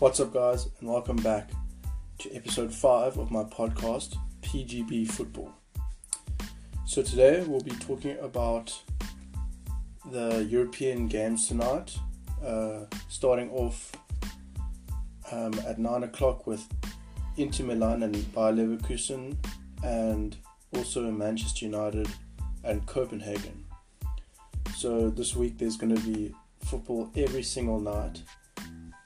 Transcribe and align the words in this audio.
What's 0.00 0.18
up, 0.18 0.32
guys, 0.32 0.66
and 0.80 0.88
welcome 0.88 1.16
back 1.16 1.50
to 2.20 2.34
episode 2.34 2.72
5 2.72 3.18
of 3.18 3.30
my 3.30 3.44
podcast, 3.44 4.16
PGB 4.40 5.06
Football. 5.06 5.52
So, 6.86 7.02
today 7.02 7.44
we'll 7.46 7.60
be 7.60 7.72
talking 7.72 8.16
about 8.20 8.72
the 10.10 10.46
European 10.48 11.06
games 11.06 11.48
tonight, 11.48 11.94
uh, 12.42 12.86
starting 13.10 13.50
off 13.50 13.92
um, 15.30 15.52
at 15.66 15.78
9 15.78 16.04
o'clock 16.04 16.46
with 16.46 16.66
Inter 17.36 17.64
Milan 17.64 18.02
and 18.02 18.14
Bayer 18.34 18.54
Leverkusen, 18.54 19.36
and 19.84 20.34
also 20.74 21.10
Manchester 21.10 21.66
United 21.66 22.08
and 22.64 22.86
Copenhagen. 22.86 23.66
So, 24.74 25.10
this 25.10 25.36
week 25.36 25.58
there's 25.58 25.76
going 25.76 25.94
to 25.94 26.02
be 26.02 26.34
football 26.64 27.10
every 27.14 27.42
single 27.42 27.78
night 27.80 28.22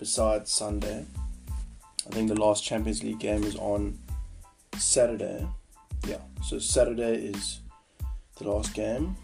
besides 0.04 0.50
Sunday. 0.50 1.02
I 2.06 2.10
think 2.10 2.28
the 2.28 2.38
last 2.38 2.62
Champions 2.62 3.02
League 3.02 3.20
game 3.20 3.42
is 3.42 3.56
on 3.56 3.98
Saturday. 4.76 5.48
Yeah, 6.06 6.18
so 6.46 6.58
Saturday 6.58 7.14
is 7.14 7.60
the 8.36 8.46
last 8.46 8.74
game. 8.74 9.16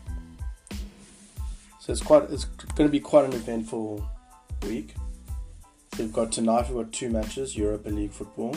So 1.80 1.92
it's 1.92 2.00
quite 2.00 2.30
it's 2.30 2.46
going 2.76 2.88
to 2.88 2.92
be 2.92 2.98
quite 2.98 3.26
an 3.26 3.34
eventful 3.34 4.08
week. 4.62 4.94
We've 5.98 6.14
got 6.14 6.32
tonight 6.32 6.70
we've 6.70 6.82
got 6.82 6.94
two 6.94 7.10
matches, 7.10 7.54
Europa 7.54 7.90
League 7.90 8.12
football, 8.12 8.56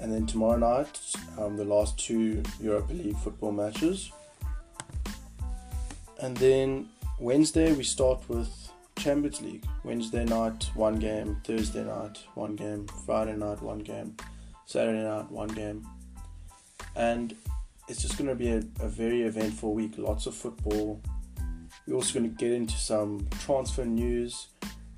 and 0.00 0.10
then 0.10 0.24
tomorrow 0.24 0.56
night 0.56 0.98
um, 1.38 1.58
the 1.58 1.64
last 1.66 1.98
two 1.98 2.42
Europa 2.58 2.94
League 2.94 3.18
football 3.18 3.52
matches, 3.52 4.10
and 6.22 6.34
then 6.38 6.88
Wednesday 7.18 7.70
we 7.74 7.84
start 7.84 8.26
with 8.30 8.69
Champions 9.00 9.40
League. 9.40 9.64
Wednesday 9.82 10.26
night, 10.26 10.70
one 10.74 10.96
game. 10.96 11.40
Thursday 11.42 11.82
night, 11.84 12.18
one 12.34 12.54
game. 12.54 12.86
Friday 13.06 13.34
night, 13.34 13.62
one 13.62 13.78
game. 13.78 14.14
Saturday 14.66 15.02
night, 15.02 15.30
one 15.30 15.48
game. 15.48 15.88
And 16.96 17.34
it's 17.88 18.02
just 18.02 18.18
going 18.18 18.28
to 18.28 18.34
be 18.34 18.50
a, 18.50 18.58
a 18.80 18.88
very 18.88 19.22
eventful 19.22 19.72
week. 19.72 19.94
Lots 19.96 20.26
of 20.26 20.34
football. 20.34 21.00
We're 21.86 21.94
also 21.94 22.18
going 22.18 22.30
to 22.30 22.36
get 22.36 22.52
into 22.52 22.74
some 22.74 23.26
transfer 23.38 23.86
news 23.86 24.48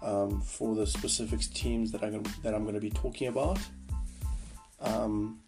um, 0.03 0.41
for 0.41 0.75
the 0.75 0.87
specific 0.87 1.41
teams 1.41 1.93
that 1.93 2.03
I'm 2.03 2.25
that 2.43 2.55
I'm 2.55 2.63
going 2.63 2.75
to 2.75 2.81
be 2.81 2.91
talking 2.91 3.29
about. 3.29 3.61
Um, 4.81 5.39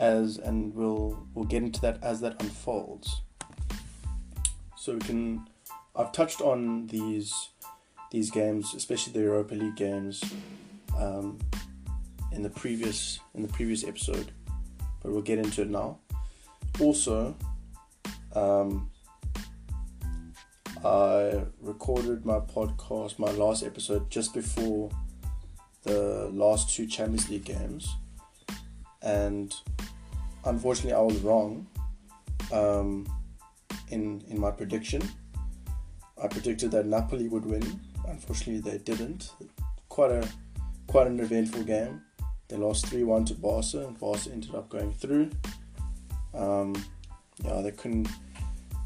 as 0.00 0.38
and 0.38 0.74
we'll 0.74 1.24
we'll 1.34 1.44
get 1.44 1.62
into 1.62 1.80
that 1.82 2.02
as 2.02 2.20
that 2.22 2.42
unfolds. 2.42 3.22
So 4.76 4.94
we 4.94 4.98
can 4.98 5.48
I've 5.96 6.12
touched 6.12 6.40
on 6.40 6.88
these 6.88 7.50
these 8.10 8.30
games, 8.30 8.74
especially 8.74 9.12
the 9.12 9.20
Europa 9.20 9.54
League 9.54 9.76
games, 9.76 10.22
um, 10.96 11.38
in 12.32 12.42
the 12.42 12.50
previous 12.50 13.20
in 13.34 13.42
the 13.42 13.48
previous 13.48 13.84
episode, 13.84 14.32
but 15.02 15.12
we'll 15.12 15.22
get 15.22 15.38
into 15.38 15.62
it 15.62 15.70
now. 15.70 15.98
Also, 16.80 17.36
um, 18.34 18.90
I 20.84 21.44
recorded 21.60 22.24
my 22.24 22.40
podcast, 22.40 23.18
my 23.18 23.30
last 23.30 23.62
episode, 23.62 24.10
just 24.10 24.34
before 24.34 24.90
the 25.82 26.28
last 26.32 26.74
two 26.74 26.86
Champions 26.86 27.28
League 27.30 27.44
games, 27.44 27.94
and 29.00 29.54
unfortunately, 30.44 30.92
I 30.92 31.00
was 31.00 31.18
wrong 31.20 31.68
um, 32.52 33.06
in 33.90 34.24
in 34.28 34.40
my 34.40 34.50
prediction 34.50 35.08
I 36.24 36.26
predicted 36.26 36.70
that 36.70 36.86
Napoli 36.86 37.28
would 37.28 37.44
win. 37.44 37.78
Unfortunately, 38.08 38.58
they 38.58 38.78
didn't. 38.78 39.30
Quite 39.90 40.10
a 40.10 40.26
quite 40.86 41.06
an 41.06 41.20
eventful 41.20 41.64
game. 41.64 42.00
They 42.48 42.56
lost 42.56 42.86
three 42.86 43.04
one 43.04 43.26
to 43.26 43.34
Barca, 43.34 43.86
and 43.86 44.00
Barca 44.00 44.30
ended 44.32 44.54
up 44.54 44.70
going 44.70 44.94
through. 44.94 45.30
Um, 46.32 46.82
yeah, 47.44 47.60
they 47.60 47.72
couldn't 47.72 48.08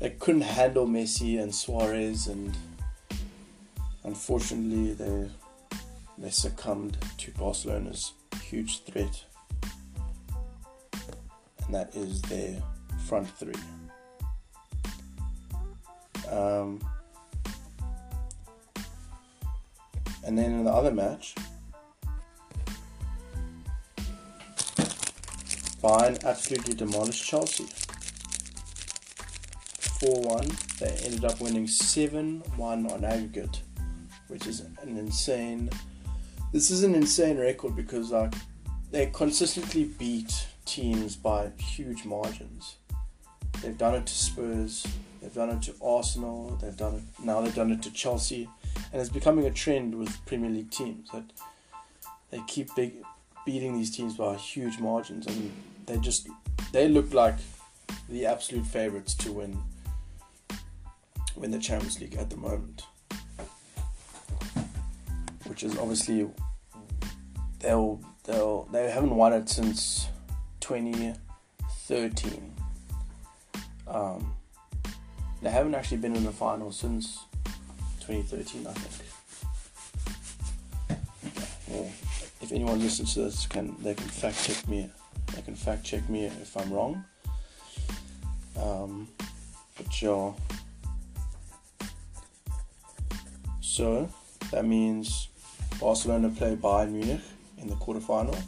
they 0.01 0.11
couldn't 0.11 0.41
handle 0.41 0.89
Messi 0.89 1.41
and 1.41 1.55
Suarez, 1.55 2.27
and 2.27 2.57
unfortunately, 4.03 4.95
they 4.95 5.31
they 6.19 6.31
succumbed 6.31 6.99
to 7.19 7.31
Barcelona's 7.33 8.15
huge 8.43 8.83
threat, 8.83 9.25
and 11.65 11.73
that 11.73 11.95
is 11.95 12.21
their 12.23 12.61
front 13.07 13.29
three. 13.39 13.55
Um, 16.29 16.81
And 20.25 20.37
then 20.37 20.53
in 20.53 20.65
the 20.65 20.73
other 20.73 20.91
match, 20.91 21.35
Bayern 25.83 26.23
absolutely 26.25 26.75
demolished 26.75 27.25
Chelsea. 27.25 27.67
4 30.01 30.23
1. 30.23 30.49
They 30.81 30.91
ended 31.05 31.25
up 31.25 31.41
winning 31.41 31.67
7 31.67 32.43
1 32.57 32.91
on 32.91 33.05
aggregate, 33.05 33.63
which 34.29 34.47
is 34.47 34.61
an 34.83 34.97
insane. 34.97 35.71
This 36.53 36.71
is 36.71 36.83
an 36.83 36.95
insane 36.95 37.39
record 37.39 37.77
because 37.77 38.11
like 38.11 38.35
they 38.91 39.07
consistently 39.07 39.85
beat 39.85 40.47
teams 40.65 41.17
by 41.17 41.51
huge 41.59 42.05
margins. 42.05 42.77
They've 43.63 43.77
done 43.77 43.95
it 43.95 44.07
to 44.07 44.13
Spurs, 44.13 44.87
they've 45.21 45.35
done 45.35 45.51
it 45.51 45.63
to 45.63 45.75
Arsenal, 45.83 46.57
they've 46.61 46.77
done 46.77 46.95
it 46.97 47.25
now 47.25 47.41
they've 47.41 47.55
done 47.55 47.73
it 47.73 47.83
to 47.83 47.93
Chelsea 47.93 48.49
and 48.93 49.01
it's 49.01 49.11
becoming 49.11 49.47
a 49.47 49.51
trend 49.51 49.95
with 49.95 50.25
Premier 50.27 50.51
League 50.51 50.71
teams 50.71 51.11
that 51.11 51.25
they 52.31 52.41
keep 52.47 52.75
big, 52.75 52.95
beating 53.45 53.75
these 53.75 53.91
teams 53.95 54.17
by 54.17 54.35
huge 54.37 54.79
margins, 54.79 55.27
and 55.27 55.53
they 55.87 55.99
just 55.99 56.29
they 56.73 56.89
look 56.89 57.13
like 57.13 57.37
the 58.09 58.27
absolute 58.27 58.67
favourites 58.67 59.15
to 59.15 59.33
win 59.33 59.59
win 61.37 61.51
the 61.51 61.59
Champions 61.59 62.01
League 62.01 62.17
at 62.17 62.31
the 62.31 62.37
moment, 62.37 62.85
which 65.47 65.63
is 65.63 65.77
obviously 65.79 66.29
they'll 67.61 68.01
they'll 68.25 68.65
they 68.73 68.91
haven't 68.91 69.15
won 69.15 69.33
it 69.33 69.49
since 69.49 70.09
2013. 70.61 72.55
Um, 73.87 74.35
they 75.41 75.51
haven't 75.51 75.75
actually 75.75 75.99
been 75.99 76.17
in 76.17 76.25
the 76.25 76.33
final 76.33 76.73
since 76.73 77.21
2013, 78.09 78.67
I 78.67 78.73
think. 78.73 79.11
Well, 81.69 81.93
if 82.41 82.53
anyone 82.53 82.81
listens 82.81 83.13
to 83.15 83.21
this, 83.21 83.47
can 83.47 83.77
they 83.83 83.95
can 83.95 84.09
fact 84.09 84.43
check 84.45 84.67
me. 84.67 84.91
They 85.35 85.43
can 85.43 85.55
fact 85.55 85.85
check 85.85 86.09
me 86.09 86.25
if 86.25 86.57
I'm 86.57 86.73
wrong. 86.73 87.05
Um, 88.59 89.09
but 89.77 90.01
yeah. 90.01 90.33
So 93.61 94.09
that 94.53 94.65
means 94.65 95.29
Barcelona 95.79 96.31
play 96.31 96.57
Bayern 96.57 96.93
Munich 96.93 97.21
in 97.59 97.69
the 97.69 97.75
quarterfinal 97.75 98.41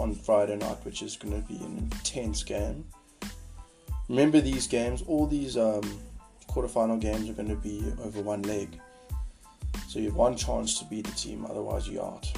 on 0.00 0.14
Friday 0.14 0.56
night, 0.56 0.78
which 0.84 1.02
is 1.02 1.16
going 1.16 1.40
to 1.40 1.46
be 1.46 1.56
an 1.56 1.78
intense 1.78 2.42
game. 2.42 2.84
Remember 4.08 4.40
these 4.40 4.66
games, 4.66 5.02
all 5.06 5.26
these 5.26 5.56
um, 5.56 5.82
quarterfinal 6.48 7.00
games 7.00 7.30
are 7.30 7.34
going 7.34 7.48
to 7.48 7.54
be 7.54 7.84
over 8.02 8.20
one 8.20 8.42
leg. 8.42 8.80
So 9.96 10.02
you 10.02 10.08
have 10.08 10.16
one 10.16 10.36
chance 10.36 10.78
to 10.78 10.84
beat 10.84 11.06
the 11.06 11.12
team, 11.12 11.46
otherwise 11.48 11.88
you're 11.88 12.04
out. 12.04 12.30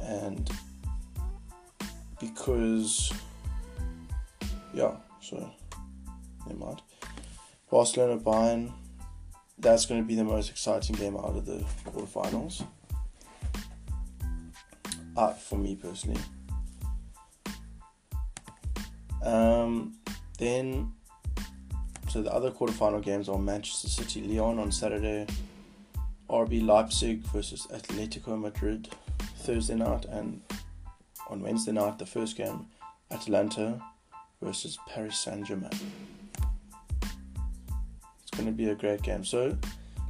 And 0.00 0.48
because, 2.20 3.12
yeah, 4.72 4.92
so 5.20 5.50
never 6.46 6.56
mind. 6.56 6.82
Barcelona 7.68 8.20
Bayern, 8.20 8.72
that's 9.58 9.86
going 9.86 10.00
to 10.00 10.06
be 10.06 10.14
the 10.14 10.22
most 10.22 10.50
exciting 10.50 10.94
game 10.94 11.16
out 11.16 11.34
of 11.34 11.44
the 11.44 11.64
quarterfinals. 11.84 12.64
Uh, 15.16 15.32
for 15.32 15.58
me 15.58 15.74
personally. 15.74 16.20
Um, 19.24 19.96
then 20.38 20.92
so 22.10 22.20
the 22.20 22.34
other 22.34 22.50
quarterfinal 22.50 23.00
games 23.00 23.28
are 23.28 23.38
Manchester 23.38 23.88
City 23.88 24.22
Lyon 24.22 24.58
on 24.58 24.72
Saturday, 24.72 25.28
RB 26.28 26.66
Leipzig 26.66 27.20
versus 27.26 27.68
Atletico 27.72 28.36
Madrid 28.36 28.88
Thursday 29.36 29.76
night, 29.76 30.06
and 30.06 30.42
on 31.28 31.40
Wednesday 31.40 31.70
night 31.70 32.00
the 32.00 32.06
first 32.06 32.36
game 32.36 32.66
Atalanta 33.12 33.80
versus 34.42 34.76
Paris 34.88 35.18
Saint 35.18 35.46
Germain. 35.46 35.70
It's 38.22 38.30
going 38.32 38.46
to 38.46 38.52
be 38.52 38.70
a 38.70 38.74
great 38.74 39.02
game. 39.02 39.24
So 39.24 39.56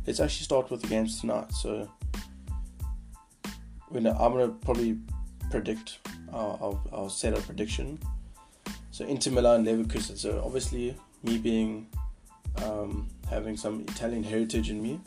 let's 0.07 0.21
actually 0.21 0.45
start 0.45 0.71
with 0.71 0.81
the 0.81 0.89
games 0.89 1.21
tonight. 1.21 1.53
So 1.53 1.87
I'm 3.95 4.03
going 4.03 4.49
to 4.49 4.57
probably 4.65 4.97
predict. 5.51 5.99
our, 6.33 6.59
I'll, 6.63 6.83
I'll 6.95 7.11
set 7.11 7.37
a 7.37 7.43
prediction. 7.43 7.99
So 8.91 9.05
Inter 9.05 9.33
Milan 9.33 9.67
Leverkusen. 9.67 10.17
So 10.17 10.43
obviously 10.43 10.97
me 11.23 11.39
being 11.39 11.87
um, 12.65 13.09
having 13.29 13.57
some 13.57 13.81
Italian 13.83 14.23
heritage 14.23 14.71
in 14.71 14.83
me, 14.83 15.01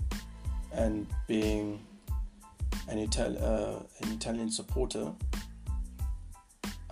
and 0.74 1.08
being 1.28 1.80
an, 2.90 2.98
Itali- 3.06 3.42
uh, 3.42 3.80
an 4.02 4.12
Italian 4.12 4.50
supporter, 4.50 5.12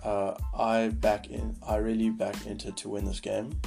uh, 0.02 0.34
I 0.56 0.88
back 0.88 1.30
in. 1.30 1.56
I 1.66 1.76
really 1.76 2.10
back 2.10 2.46
Inter 2.46 2.70
to 2.70 2.88
win 2.88 3.04
this 3.04 3.20
game, 3.20 3.60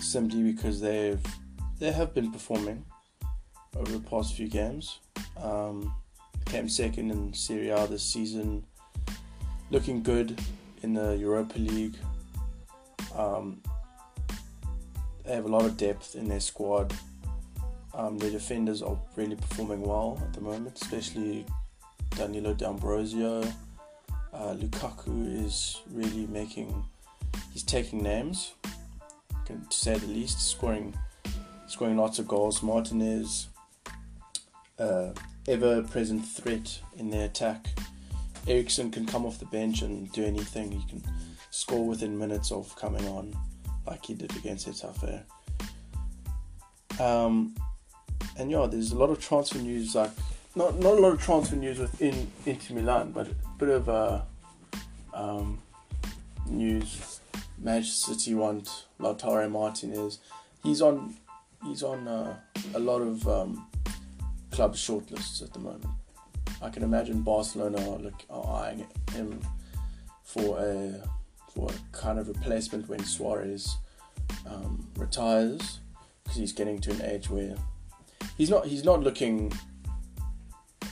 simply 0.00 0.42
because 0.42 0.80
they've 0.80 1.22
they 1.78 1.90
have 1.90 2.14
been 2.14 2.30
performing 2.30 2.84
over 3.76 3.90
the 3.90 4.00
past 4.00 4.34
few 4.34 4.48
games. 4.48 5.00
Um, 5.36 5.94
came 6.46 6.68
second 6.68 7.10
in 7.10 7.32
Serie 7.32 7.70
A 7.70 7.86
this 7.86 8.02
season, 8.02 8.64
looking 9.70 10.02
good 10.02 10.40
in 10.82 10.94
the 10.94 11.16
Europa 11.16 11.58
League. 11.58 11.96
Um, 13.16 13.62
they 15.32 15.36
have 15.36 15.46
a 15.46 15.48
lot 15.48 15.64
of 15.64 15.78
depth 15.78 16.14
in 16.14 16.28
their 16.28 16.40
squad. 16.40 16.92
Um, 17.94 18.18
their 18.18 18.30
defenders 18.30 18.82
are 18.82 18.98
really 19.16 19.34
performing 19.34 19.80
well 19.80 20.20
at 20.22 20.34
the 20.34 20.42
moment, 20.42 20.78
especially 20.82 21.46
Danilo 22.10 22.52
D'Ambrosio. 22.52 23.40
Uh, 24.34 24.52
Lukaku 24.52 25.42
is 25.42 25.80
really 25.90 26.26
making, 26.26 26.84
he's 27.50 27.62
taking 27.62 28.02
names, 28.02 28.52
to 29.46 29.56
say 29.70 29.96
the 29.96 30.06
least, 30.06 30.50
scoring, 30.50 30.94
scoring 31.66 31.96
lots 31.96 32.18
of 32.18 32.28
goals. 32.28 32.62
Martinez, 32.62 33.48
uh, 34.78 35.12
ever-present 35.48 36.26
threat 36.26 36.78
in 36.98 37.08
their 37.08 37.24
attack. 37.24 37.68
Eriksen 38.46 38.90
can 38.90 39.06
come 39.06 39.24
off 39.24 39.38
the 39.38 39.46
bench 39.46 39.80
and 39.80 40.12
do 40.12 40.26
anything. 40.26 40.72
He 40.72 40.86
can 40.90 41.02
score 41.48 41.86
within 41.86 42.18
minutes 42.18 42.52
of 42.52 42.76
coming 42.76 43.06
on, 43.08 43.34
like 43.86 44.04
he 44.04 44.14
did 44.14 44.34
against 44.36 44.68
Getafe. 44.68 45.22
Um, 47.00 47.54
and 48.38 48.50
yeah, 48.50 48.66
there's 48.70 48.92
a 48.92 48.98
lot 48.98 49.10
of 49.10 49.20
transfer 49.20 49.58
news. 49.58 49.94
Like 49.94 50.10
not 50.54 50.78
not 50.78 50.98
a 50.98 51.00
lot 51.00 51.12
of 51.12 51.22
transfer 51.22 51.56
news 51.56 51.78
within 51.78 52.30
Inter 52.46 52.74
Milan, 52.74 53.12
but 53.12 53.28
a 53.28 53.34
bit 53.58 53.68
of 53.68 53.88
uh, 53.88 54.22
um, 55.14 55.58
news. 56.48 57.20
Manchester 57.58 58.14
City 58.14 58.34
want 58.34 58.86
Lautaro 59.00 59.48
Martinez. 59.50 60.18
He's 60.62 60.82
on 60.82 61.16
he's 61.64 61.82
on 61.82 62.08
uh, 62.08 62.36
a 62.74 62.78
lot 62.78 63.00
of 63.02 63.26
um, 63.28 63.66
club 64.50 64.74
shortlists 64.74 65.42
at 65.42 65.52
the 65.52 65.58
moment. 65.58 65.86
I 66.60 66.68
can 66.70 66.82
imagine 66.82 67.22
Barcelona 67.22 67.78
are, 67.78 67.98
look, 67.98 68.22
are 68.30 68.62
eyeing 68.62 68.86
him 69.12 69.40
for 70.22 70.58
a 70.58 71.02
a 71.56 71.72
kind 71.92 72.18
of 72.18 72.28
replacement 72.28 72.88
when 72.88 73.02
Suarez 73.04 73.76
um, 74.46 74.86
retires 74.96 75.80
because 76.22 76.38
he's 76.38 76.52
getting 76.52 76.78
to 76.80 76.90
an 76.92 77.02
age 77.02 77.28
where 77.28 77.54
he's 78.36 78.50
not 78.50 78.66
he's 78.66 78.84
not 78.84 79.00
looking 79.02 79.52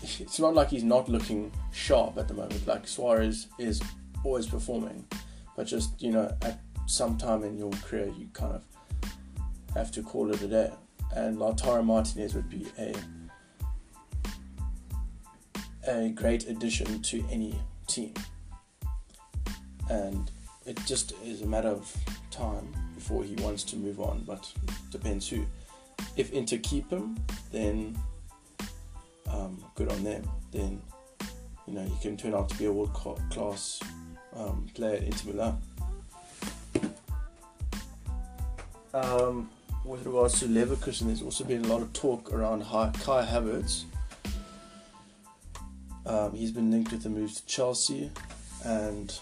it's 0.03 0.41
not 0.41 0.55
like 0.55 0.69
he's 0.69 0.85
not 0.85 1.09
looking 1.09 1.53
sharp 1.73 2.17
at 2.19 2.29
the 2.29 2.35
moment. 2.35 2.67
Like 2.67 2.87
Suarez 2.87 3.49
is 3.59 3.81
always 4.25 4.47
performing 4.47 5.07
but 5.57 5.67
just 5.67 6.01
you 6.01 6.11
know 6.11 6.35
at 6.43 6.61
some 6.87 7.17
time 7.17 7.45
in 7.45 7.57
your 7.57 7.71
career 7.85 8.13
you 8.19 8.29
kind 8.33 8.55
of 8.55 8.65
have 9.75 9.91
to 9.93 10.03
call 10.03 10.31
it 10.31 10.41
a 10.43 10.49
day. 10.49 10.73
And 11.15 11.39
Lautaro 11.39 11.85
Martinez 11.85 12.35
would 12.35 12.49
be 12.49 12.67
a 12.79 12.95
a 15.89 16.11
great 16.11 16.49
addition 16.49 17.01
to 17.03 17.25
any 17.31 17.59
team. 17.87 18.15
And 19.89 20.31
it 20.71 20.79
just 20.87 21.13
is 21.25 21.43
a 21.43 21.47
matter 21.47 21.69
of 21.69 21.95
time 22.31 22.73
before 22.95 23.25
he 23.25 23.35
wants 23.37 23.63
to 23.65 23.77
move 23.77 24.01
on 24.01 24.23
but 24.27 24.51
depends 24.91 25.29
who 25.29 25.45
if 26.17 26.33
Inter 26.33 26.59
keep 26.63 26.91
him, 26.91 27.19
then 27.53 27.99
um, 29.29 29.63
good 29.75 29.91
on 29.91 30.03
them. 30.05 30.29
Then 30.53 30.81
you 31.67 31.75
know 31.75 31.83
he 31.83 31.97
can 32.01 32.17
turn 32.17 32.35
out 32.35 32.49
to 32.51 32.59
be 32.59 32.67
a 32.67 32.73
world 32.73 32.93
class 32.95 33.81
um, 34.35 34.67
player 34.75 34.97
at 34.97 35.03
Inter 35.03 35.33
Milan. 35.33 35.63
Um, 38.93 39.51
with 39.85 40.05
regards 40.05 40.41
to 40.41 40.47
Leverkusen, 40.47 41.07
there's 41.07 41.23
also 41.23 41.45
been 41.45 41.65
a 41.65 41.69
lot 41.69 41.81
of 41.81 41.93
talk 41.93 42.33
around 42.33 42.63
Kai 42.65 43.25
Havertz. 43.25 43.85
Um, 46.07 46.33
he's 46.35 46.51
been 46.51 46.71
linked 46.71 46.91
with 46.91 47.07
a 47.07 47.09
move 47.09 47.33
to 47.35 47.47
Chelsea, 47.47 48.11
and 48.65 49.17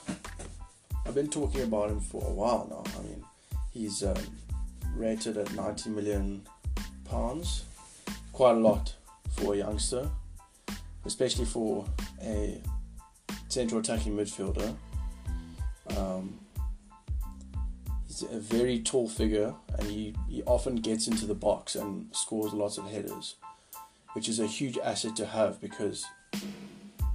I've 1.09 1.15
been 1.15 1.31
talking 1.31 1.63
about 1.63 1.89
him 1.89 2.01
for 2.01 2.23
a 2.23 2.31
while 2.31 2.67
now. 2.69 2.85
I 2.99 3.03
mean, 3.03 3.25
he's 3.73 4.03
um, 4.03 4.15
rated 4.95 5.39
at 5.39 5.51
90 5.55 5.89
million 5.89 6.43
pounds, 7.07 7.65
quite 8.35 8.57
a 8.57 8.61
lot 8.61 8.95
for 9.31 9.55
a 9.55 9.57
youngster, 9.57 10.07
especially 11.07 11.47
for 11.47 11.87
a 12.23 12.61
central 13.49 13.81
attacking 13.81 14.19
midfielder. 14.19 14.77
Um, 15.97 16.39
he's 18.07 18.23
a 18.25 18.39
very 18.39 18.79
tall 18.81 19.09
figure, 19.09 19.55
and 19.79 19.89
he, 19.89 20.15
he 20.29 20.43
often 20.43 20.77
gets 20.77 21.09
into 21.09 21.25
the 21.25 21.35
box 21.35 21.75
and 21.75 22.15
scores 22.15 22.53
lots 22.53 22.77
of 22.77 22.85
headers, 22.85 23.37
which 24.13 24.29
is 24.29 24.41
a 24.41 24.47
huge 24.47 24.77
asset 24.77 25.17
to 25.17 25.25
have 25.25 25.59
because 25.59 26.05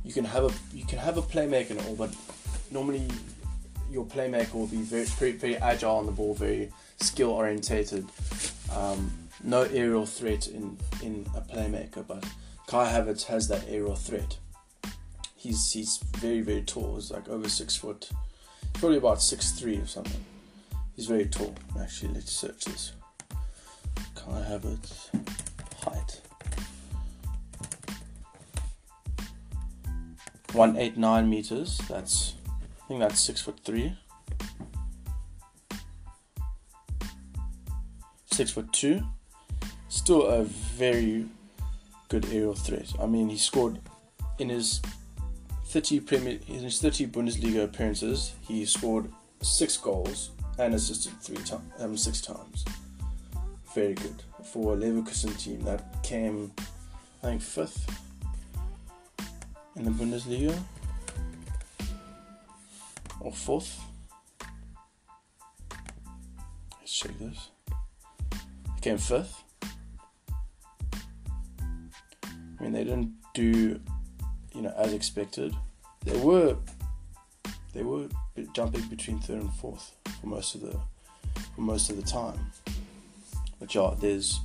you 0.03 0.13
can 0.13 0.25
have 0.25 0.45
a 0.45 0.75
you 0.75 0.83
can 0.83 0.97
have 0.97 1.17
a 1.17 1.21
playmaker 1.21 1.69
and 1.69 1.81
all, 1.81 1.95
but 1.95 2.09
normally 2.71 3.07
your 3.93 4.05
playmaker 4.05 4.55
will 4.55 4.67
be 4.67 4.77
very 4.81 5.05
very, 5.05 5.33
very 5.33 5.55
agile 5.57 5.97
on 5.97 6.05
the 6.07 6.11
ball, 6.11 6.33
very 6.33 6.71
skill 6.99 7.29
orientated. 7.29 8.09
Um, 8.75 9.11
no 9.43 9.61
aerial 9.63 10.05
threat 10.05 10.47
in, 10.47 10.77
in 11.01 11.25
a 11.35 11.41
playmaker, 11.41 12.05
but 12.07 12.25
Kai 12.65 12.91
Havertz 12.91 13.25
has 13.25 13.47
that 13.49 13.65
aerial 13.67 13.95
threat. 13.95 14.37
He's 15.35 15.71
he's 15.71 15.97
very 16.17 16.41
very 16.41 16.63
tall. 16.63 16.95
He's 16.95 17.11
like 17.11 17.29
over 17.29 17.47
six 17.47 17.75
foot, 17.75 18.09
probably 18.73 18.97
about 18.97 19.21
six 19.21 19.51
three 19.51 19.77
or 19.77 19.85
something. 19.85 20.23
He's 20.95 21.05
very 21.05 21.25
tall. 21.25 21.53
Actually, 21.79 22.13
let's 22.15 22.31
search 22.31 22.65
this. 22.65 22.93
Kai 24.15 24.41
Havertz 24.49 25.09
height. 25.83 26.21
189 30.53 31.29
meters. 31.29 31.79
That's 31.89 32.35
I 32.83 32.87
think 32.87 32.99
that's 32.99 33.21
six 33.21 33.41
foot 33.41 33.59
three. 33.63 33.97
Six 38.25 38.51
foot 38.51 38.71
two 38.73 39.03
still 39.93 40.25
a 40.25 40.43
very 40.43 41.25
good 42.09 42.25
aerial 42.25 42.55
threat. 42.55 42.91
I 42.99 43.05
mean, 43.05 43.29
he 43.29 43.37
scored 43.37 43.79
in 44.39 44.49
his 44.49 44.81
30 45.67 46.01
Premier 46.01 46.39
in 46.47 46.59
his 46.59 46.81
30 46.81 47.07
Bundesliga 47.07 47.63
appearances. 47.63 48.33
He 48.41 48.65
scored 48.65 49.09
six 49.41 49.77
goals 49.77 50.31
and 50.59 50.73
assisted 50.73 51.13
three 51.21 51.37
times, 51.37 51.71
um, 51.79 51.95
six 51.95 52.21
times. 52.21 52.65
Very 53.73 53.93
good 53.93 54.23
for 54.43 54.73
a 54.73 54.77
Leverkusen 54.77 55.37
team 55.39 55.61
that 55.61 56.03
came, 56.03 56.51
I 57.23 57.27
think, 57.27 57.41
fifth 57.41 57.87
in 59.75 59.85
the 59.85 59.91
Bundesliga 59.91 60.57
or 63.19 63.31
fourth. 63.31 63.79
Let's 66.79 66.91
check 66.91 67.17
this. 67.19 67.49
He 68.75 68.81
came 68.81 68.97
fifth. 68.97 69.43
I 72.23 72.63
mean, 72.63 72.71
they 72.73 72.83
didn't 72.83 73.13
do, 73.33 73.79
you 74.53 74.61
know, 74.61 74.73
as 74.77 74.93
expected. 74.93 75.55
They 76.05 76.17
were, 76.17 76.55
they 77.73 77.83
were 77.83 78.07
jumping 78.53 78.83
between 78.87 79.19
third 79.19 79.41
and 79.41 79.53
fourth 79.55 79.95
for 80.21 80.27
most 80.27 80.55
of 80.55 80.61
the, 80.61 80.79
for 81.55 81.61
most 81.61 81.89
of 81.89 81.95
the 81.95 82.03
time. 82.03 82.39
But 83.59 83.73
yeah, 83.73 83.93
there's, 83.99 84.39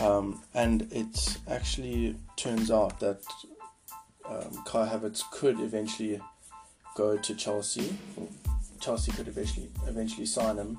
um, 0.00 0.42
and 0.54 0.90
it 0.90 1.38
actually 1.48 2.16
turns 2.36 2.70
out 2.70 2.98
that 3.00 3.20
um, 4.28 4.62
Kai 4.66 4.88
Havertz 4.88 5.22
could 5.30 5.60
eventually 5.60 6.20
go 6.94 7.16
to 7.16 7.34
Chelsea. 7.34 7.96
Chelsea 8.80 9.12
could 9.12 9.28
eventually 9.28 9.68
eventually 9.86 10.26
sign 10.26 10.56
him 10.56 10.78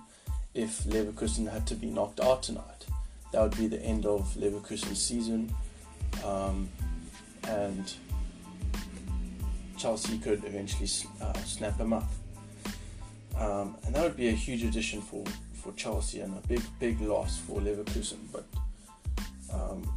if 0.53 0.83
Leverkusen 0.83 1.51
had 1.51 1.65
to 1.67 1.75
be 1.75 1.87
knocked 1.87 2.19
out 2.19 2.43
tonight. 2.43 2.85
That 3.31 3.41
would 3.41 3.57
be 3.57 3.67
the 3.67 3.81
end 3.81 4.05
of 4.05 4.35
Leverkusen's 4.35 5.01
season 5.01 5.53
um, 6.23 6.69
and 7.47 7.93
Chelsea 9.77 10.17
could 10.17 10.43
eventually 10.45 10.89
uh, 11.21 11.33
snap 11.43 11.77
him 11.79 11.93
up. 11.93 12.09
Um, 13.37 13.75
and 13.85 13.95
that 13.95 14.03
would 14.03 14.17
be 14.17 14.29
a 14.29 14.33
huge 14.33 14.63
addition 14.63 15.01
for, 15.01 15.23
for 15.55 15.73
Chelsea 15.73 16.19
and 16.19 16.37
a 16.37 16.47
big, 16.47 16.61
big 16.79 17.01
loss 17.01 17.39
for 17.39 17.59
Leverkusen. 17.59 18.19
But 18.31 18.45
um, 19.51 19.91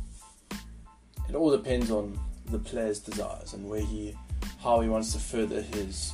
it 1.28 1.34
all 1.34 1.50
depends 1.50 1.90
on 1.90 2.18
the 2.46 2.58
player's 2.58 3.00
desires 3.00 3.52
and 3.52 3.68
where 3.68 3.80
he, 3.80 4.16
how 4.62 4.80
he 4.80 4.88
wants 4.88 5.12
to 5.12 5.18
further 5.18 5.62
his 5.62 6.12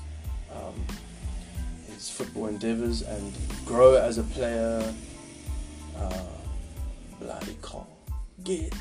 um, 0.55 0.75
his 1.87 2.11
football 2.11 2.47
endeavours 2.47 3.02
and 3.02 3.33
grow 3.64 3.95
as 3.95 4.19
a 4.19 4.23
player. 4.25 4.93
Uh, 5.97 6.25
bloody 7.21 7.55
call, 7.62 7.87
get 8.43 8.75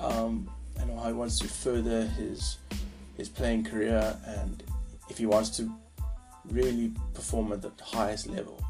um, 0.00 0.50
and 0.80 0.90
how 0.98 1.06
he 1.06 1.12
wants 1.12 1.38
to 1.38 1.46
further 1.46 2.06
his 2.06 2.58
his 3.16 3.28
playing 3.28 3.64
career, 3.64 4.16
and 4.26 4.62
if 5.08 5.18
he 5.18 5.26
wants 5.26 5.50
to 5.50 5.70
really 6.50 6.90
perform 7.14 7.52
at 7.52 7.62
the 7.62 7.70
highest 7.84 8.26
level, 8.26 8.60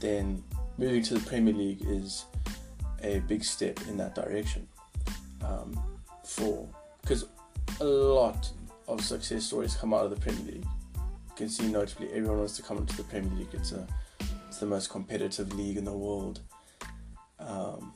then 0.00 0.42
moving 0.78 1.02
to 1.02 1.14
the 1.14 1.20
Premier 1.28 1.52
League 1.52 1.82
is 1.86 2.24
a 3.02 3.18
big 3.20 3.44
step 3.44 3.80
in 3.88 3.96
that 3.96 4.14
direction. 4.14 4.66
Um, 5.44 5.78
for 6.24 6.68
because 7.02 7.26
a 7.80 7.84
lot 7.84 8.48
of 8.88 9.00
success 9.00 9.44
stories 9.44 9.76
come 9.76 9.94
out 9.94 10.04
of 10.04 10.10
the 10.10 10.16
Premier 10.16 10.44
League. 10.44 10.66
You 10.94 11.36
can 11.36 11.48
see 11.48 11.70
notably 11.70 12.08
everyone 12.08 12.38
wants 12.38 12.56
to 12.56 12.62
come 12.62 12.78
into 12.78 12.96
the 12.96 13.04
Premier 13.04 13.32
League. 13.38 13.48
It's 13.52 13.72
a 13.72 13.86
it's 14.48 14.58
the 14.58 14.66
most 14.66 14.90
competitive 14.90 15.54
league 15.54 15.78
in 15.78 15.84
the 15.84 15.92
world. 15.92 16.40
Um, 17.38 17.94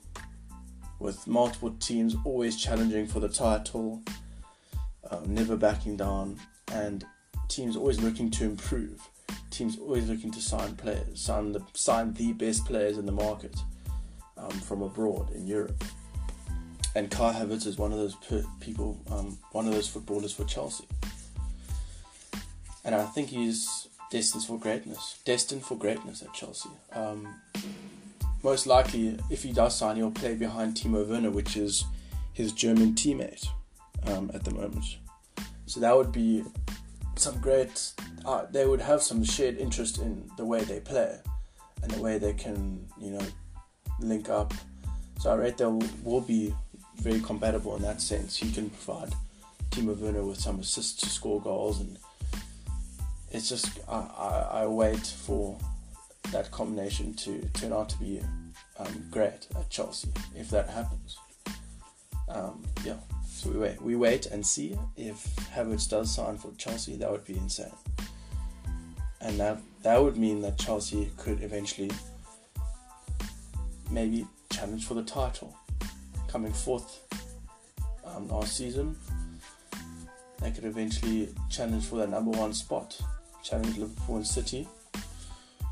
with 0.99 1.27
multiple 1.27 1.71
teams 1.79 2.17
always 2.25 2.57
challenging 2.57 3.07
for 3.07 3.21
the 3.21 3.29
title, 3.29 4.03
um, 5.11 5.35
never 5.35 5.57
backing 5.57 5.97
down, 5.97 6.41
and 6.73 7.05
teams 7.49 7.77
always 7.77 8.01
looking 8.01 8.31
to 8.31 8.45
improve. 8.45 9.07
Teams 9.51 9.79
always 9.79 10.09
looking 10.09 10.31
to 10.31 10.41
sign 10.41 10.75
players, 10.77 11.21
sign 11.21 11.53
the 11.53 11.63
sign 11.75 12.15
the 12.15 12.33
best 12.33 12.65
players 12.65 12.99
in 12.99 13.07
the 13.07 13.13
market 13.13 13.55
um, 14.37 14.51
from 14.51 14.83
abroad 14.83 15.31
in 15.35 15.47
Europe. 15.47 15.85
And 16.97 17.11
Kai 17.11 17.35
Havertz 17.35 17.67
is 17.67 17.77
one 17.77 17.93
of 17.93 17.99
those 17.99 18.15
per- 18.15 18.43
people, 18.59 18.99
um, 19.11 19.37
one 19.53 19.67
of 19.67 19.75
those 19.75 19.87
footballers 19.87 20.33
for 20.33 20.45
Chelsea. 20.45 20.87
And 22.87 22.95
I 22.95 23.05
think 23.05 23.29
he's 23.29 23.89
destined 24.11 24.45
for 24.45 24.59
greatness, 24.59 25.19
destined 25.27 25.63
for 25.63 25.77
greatness 25.77 26.23
at 26.23 26.33
Chelsea. 26.33 26.71
Um, 26.95 27.35
most 28.43 28.67
likely, 28.67 29.19
if 29.29 29.43
he 29.43 29.53
does 29.53 29.77
sign, 29.77 29.97
he'll 29.97 30.11
play 30.11 30.37
behind 30.37 30.75
Timo 30.75 31.07
Werner, 31.07 31.31
which 31.31 31.59
is 31.59 31.85
his 32.33 32.53
German 32.53 32.95
teammate 32.95 33.47
um, 34.07 34.31
at 34.33 34.45
the 34.45 34.53
moment. 34.53 34.87
So 35.67 35.81
that 35.81 35.95
would 35.95 36.13
be 36.13 36.45
some 37.17 37.39
great. 37.43 37.91
Uh, 38.25 38.47
they 38.51 38.65
would 38.65 38.81
have 38.81 39.03
some 39.03 39.23
shared 39.23 39.59
interest 39.59 39.99
in 39.99 40.31
the 40.39 40.47
way 40.47 40.65
they 40.65 40.81
play 40.81 41.19
and 41.83 41.91
the 41.91 42.01
way 42.01 42.17
they 42.17 42.33
can, 42.33 42.87
you 42.99 43.11
know, 43.11 43.27
link 44.01 44.31
up. 44.31 44.55
So 45.19 45.31
I 45.31 45.35
rate 45.35 45.59
they 45.59 45.67
will 45.67 46.21
be 46.21 46.55
very 46.97 47.21
compatible 47.21 47.77
in 47.77 47.83
that 47.83 48.01
sense. 48.01 48.37
He 48.37 48.51
can 48.51 48.71
provide 48.71 49.13
Timo 49.71 49.97
Werner 49.97 50.23
with 50.23 50.41
some 50.41 50.61
assists 50.61 51.01
to 51.03 51.09
score 51.09 51.41
goals, 51.41 51.81
and 51.81 51.99
it's 53.31 53.49
just 53.49 53.79
I, 53.89 53.97
I, 54.19 54.63
I 54.63 54.67
wait 54.67 55.07
for 55.07 55.59
that 56.33 56.51
combination 56.51 57.15
to 57.15 57.49
turn 57.55 57.73
out 57.73 57.89
to 57.91 57.99
be 57.99 58.21
um, 58.79 59.05
great 59.11 59.47
at 59.55 59.71
Chelsea 59.71 60.09
if 60.35 60.51
that 60.51 60.69
happens. 60.69 61.19
Um, 62.29 62.65
yeah, 62.85 62.97
so 63.29 63.51
we 63.51 63.59
wait, 63.59 63.81
we 63.81 63.97
wait 63.97 64.27
and 64.27 64.45
see 64.45 64.77
if 64.97 65.25
Havertz 65.55 65.89
does 65.89 66.13
sign 66.13 66.39
for 66.39 66.51
Chelsea. 66.59 66.97
That 66.97 67.11
would 67.11 67.25
be 67.25 67.37
insane, 67.37 67.71
and 69.21 69.39
that 69.39 69.59
that 69.83 70.03
would 70.03 70.17
mean 70.17 70.41
that 70.43 70.59
Chelsea 70.59 71.11
could 71.17 71.43
eventually 71.43 71.91
maybe 73.91 74.27
challenge 74.51 74.87
for 74.87 74.95
the 74.95 75.03
title. 75.03 75.57
Coming 76.37 76.53
fourth 76.53 77.01
um, 78.05 78.29
last 78.29 78.59
season, 78.59 78.95
they 80.43 80.51
could 80.51 80.67
eventually 80.67 81.35
challenge 81.49 81.87
for 81.87 81.97
the 81.97 82.07
number 82.07 82.31
one 82.31 82.53
spot, 82.53 83.01
challenge 83.43 83.79
Liverpool 83.79 84.17
and 84.17 84.27
City. 84.27 84.69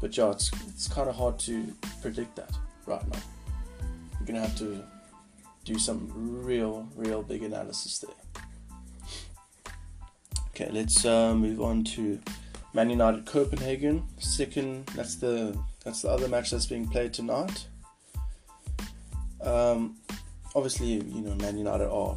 But 0.01 0.17
yeah, 0.17 0.31
it's, 0.31 0.51
it's 0.69 0.89
kind 0.89 1.11
of 1.11 1.17
hard 1.17 1.39
to 1.41 1.71
predict 2.01 2.37
that 2.37 2.51
right 2.87 3.07
now. 3.13 3.19
You're 4.13 4.27
gonna 4.27 4.41
have 4.41 4.57
to 4.57 4.83
do 5.67 5.79
some 5.79 6.11
real, 6.43 6.89
real 6.97 7.23
big 7.23 7.43
analysis 7.43 7.99
there. 7.99 8.15
Okay, 10.49 10.71
let's 10.73 11.05
uh, 11.05 11.35
move 11.35 11.61
on 11.61 11.85
to 11.85 12.19
Man 12.73 12.89
United 12.89 13.27
Copenhagen. 13.27 14.03
Second, 14.19 14.87
that's 14.97 15.17
the 15.17 15.59
that's 15.85 16.01
the 16.01 16.09
other 16.09 16.27
match 16.27 16.53
that's 16.53 16.65
being 16.65 16.89
played 16.89 17.13
tonight. 17.13 17.67
Um, 19.43 19.97
obviously, 20.55 20.95
you 20.95 21.21
know, 21.21 21.35
Man 21.35 21.59
United 21.59 21.89
are 21.89 22.17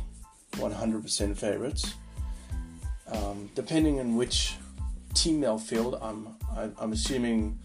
100% 0.53 1.38
favourites. 1.38 1.94
Um, 3.12 3.50
depending 3.56 4.00
on 4.00 4.15
which 4.15 4.56
team 5.13 5.41
they'll 5.41 5.58
field, 5.58 5.98
I'm, 6.01 6.27
I'm 6.77 6.91
assuming 6.91 7.60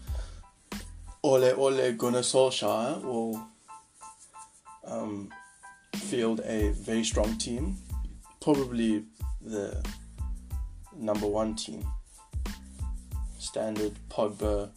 Ole 1.21 1.53
Ole 1.53 1.93
Gunnar 1.93 2.19
Solskjaer 2.19 3.01
will 3.03 3.41
um, 4.85 5.29
field 5.95 6.41
a 6.45 6.71
very 6.71 7.03
strong 7.03 7.37
team, 7.37 7.77
probably 8.41 9.05
the 9.41 9.85
number 10.95 11.27
one 11.27 11.55
team. 11.55 11.85
Standard 13.39 13.93
Pogba, 14.09 14.69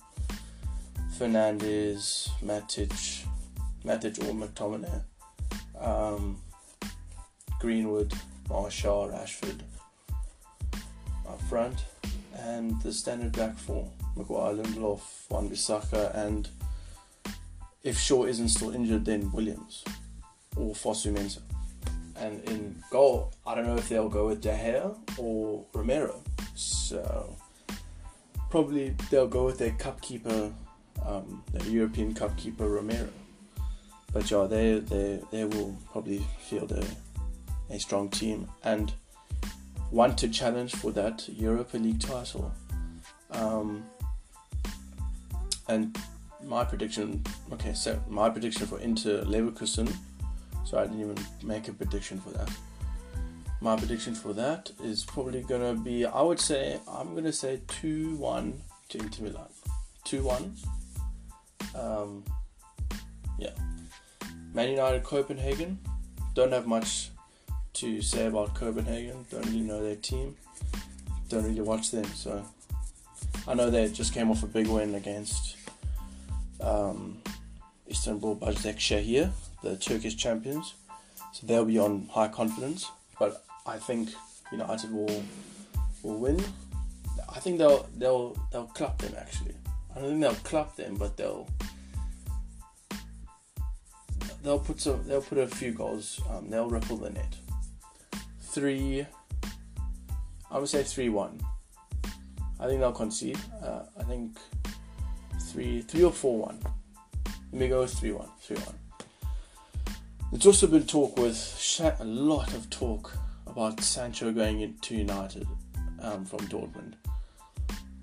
Fernandes, 1.18 2.28
Matic, 2.44 3.24
Matic 3.84 4.18
or 4.18 4.32
McTominay, 4.34 5.02
um, 5.86 6.38
Greenwood, 7.60 8.12
Martial, 8.48 9.08
Rashford 9.08 9.60
up 11.28 11.40
front, 11.42 11.84
and 12.34 12.80
the 12.82 12.92
standard 12.92 13.32
back 13.32 13.56
four: 13.56 13.90
Maguire, 14.16 14.54
Lindelof, 14.54 15.00
Wan-Bissaka, 15.30 16.14
and 16.14 16.48
if 17.82 17.98
Shaw 17.98 18.24
isn't 18.24 18.48
still 18.48 18.70
injured, 18.74 19.04
then 19.04 19.30
Williams 19.32 19.84
or 20.56 20.74
Fosu-Mensah. 20.74 21.42
And 22.18 22.42
in 22.48 22.82
goal, 22.90 23.32
I 23.46 23.54
don't 23.54 23.66
know 23.66 23.76
if 23.76 23.88
they'll 23.88 24.08
go 24.08 24.28
with 24.28 24.40
De 24.40 24.48
Gea 24.48 24.96
or 25.18 25.66
Romero. 25.74 26.22
So 26.54 27.36
probably 28.50 28.94
they'll 29.10 29.28
go 29.28 29.44
with 29.44 29.58
their 29.58 29.72
cup 29.72 30.00
keeper, 30.00 30.50
um, 31.04 31.44
the 31.52 31.70
European 31.70 32.14
cup 32.14 32.36
keeper 32.38 32.68
Romero 32.68 33.10
but 34.16 34.30
yeah, 34.30 34.46
they 34.46 34.78
they 34.78 35.20
they 35.30 35.44
will 35.44 35.76
probably 35.92 36.24
field 36.48 36.72
a 36.72 36.82
a 37.68 37.78
strong 37.78 38.08
team 38.08 38.48
and 38.64 38.94
want 39.90 40.16
to 40.16 40.28
challenge 40.28 40.74
for 40.74 40.90
that 40.92 41.28
Europa 41.28 41.76
League 41.76 42.00
title. 42.00 42.50
Um, 43.32 43.84
and 45.68 45.98
my 46.42 46.64
prediction, 46.64 47.22
okay, 47.52 47.74
so 47.74 48.02
my 48.08 48.30
prediction 48.30 48.66
for 48.66 48.78
Inter 48.80 49.22
Leverkusen. 49.24 49.94
So 50.64 50.78
I 50.78 50.86
didn't 50.86 51.00
even 51.00 51.18
make 51.42 51.68
a 51.68 51.74
prediction 51.74 52.18
for 52.18 52.30
that. 52.30 52.50
My 53.60 53.76
prediction 53.76 54.14
for 54.14 54.32
that 54.32 54.70
is 54.82 55.04
probably 55.04 55.42
gonna 55.42 55.74
be, 55.74 56.06
I 56.06 56.22
would 56.22 56.40
say, 56.40 56.80
I'm 56.88 57.14
gonna 57.14 57.34
say 57.34 57.60
two 57.68 58.16
one 58.16 58.62
to 58.88 58.98
Inter 58.98 59.24
Milan, 59.24 59.50
two 60.04 60.22
one. 60.22 60.56
Um, 61.74 62.24
yeah. 63.38 63.50
Man 64.54 64.70
United 64.70 65.02
Copenhagen. 65.02 65.78
Don't 66.34 66.52
have 66.52 66.66
much 66.66 67.10
to 67.74 68.00
say 68.02 68.26
about 68.26 68.54
Copenhagen. 68.54 69.26
Don't 69.30 69.44
really 69.46 69.60
know 69.60 69.82
their 69.82 69.96
team. 69.96 70.36
Don't 71.28 71.44
really 71.44 71.60
watch 71.60 71.90
them. 71.90 72.04
So 72.14 72.44
I 73.46 73.54
know 73.54 73.70
they 73.70 73.88
just 73.88 74.14
came 74.14 74.30
off 74.30 74.42
a 74.42 74.46
big 74.46 74.66
win 74.66 74.94
against 74.94 75.56
um, 76.60 77.18
Istanbul 77.88 78.36
Başakşehir, 78.36 79.30
the 79.62 79.76
Turkish 79.76 80.16
champions. 80.16 80.74
So 81.32 81.46
they'll 81.46 81.64
be 81.64 81.78
on 81.78 82.08
high 82.10 82.28
confidence. 82.28 82.86
But 83.18 83.44
I 83.66 83.78
think 83.78 84.10
United 84.52 84.92
will 84.92 85.22
will 86.02 86.18
win. 86.18 86.42
I 87.28 87.40
think 87.40 87.58
they'll 87.58 87.86
they'll 87.98 88.36
they'll 88.52 88.70
clap 88.74 88.98
them 88.98 89.14
actually. 89.18 89.54
I 89.94 90.00
don't 90.00 90.08
think 90.08 90.20
they'll 90.20 90.44
clap 90.44 90.76
them, 90.76 90.96
but 90.96 91.16
they'll 91.16 91.48
they'll 94.46 94.60
put 94.60 94.80
some 94.80 95.02
they'll 95.08 95.20
put 95.20 95.38
a 95.38 95.46
few 95.48 95.72
goals. 95.72 96.20
Um, 96.30 96.48
they'll 96.48 96.70
ripple 96.70 96.96
the 96.96 97.10
net. 97.10 97.36
Three. 98.40 99.04
I 100.50 100.58
would 100.58 100.68
say 100.68 100.84
three 100.84 101.08
one. 101.08 101.40
I 102.60 102.66
think 102.66 102.80
they'll 102.80 102.92
concede. 102.92 103.38
Uh, 103.62 103.82
I 103.98 104.04
think 104.04 104.38
three 105.50 105.82
three 105.82 106.04
or 106.04 106.12
four 106.12 106.38
one. 106.38 106.60
Let 107.52 107.60
me 107.60 107.68
go 107.68 107.80
with 107.80 107.92
three 107.92 108.12
one. 108.12 108.28
Three 108.40 108.56
one. 108.58 108.76
There's 110.30 110.46
also 110.46 110.68
been 110.68 110.86
talk 110.86 111.18
with 111.18 111.38
a 112.00 112.04
lot 112.04 112.52
of 112.54 112.70
talk 112.70 113.16
about 113.46 113.80
Sancho 113.80 114.32
going 114.32 114.60
into 114.60 114.94
United 114.94 115.46
um, 116.00 116.24
from 116.24 116.40
Dortmund. 116.48 116.94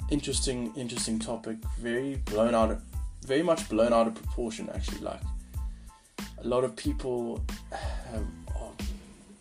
Interesting, 0.10 0.74
interesting 0.76 1.20
topic. 1.20 1.58
Very 1.80 2.16
blown 2.26 2.54
out, 2.54 2.80
very 3.26 3.44
much 3.44 3.70
blown 3.70 3.94
out 3.94 4.08
of 4.08 4.16
proportion. 4.16 4.70
Actually, 4.74 5.00
like 5.02 5.22
a 6.44 6.48
lot 6.48 6.64
of 6.64 6.76
people 6.76 7.44
are 7.72 8.72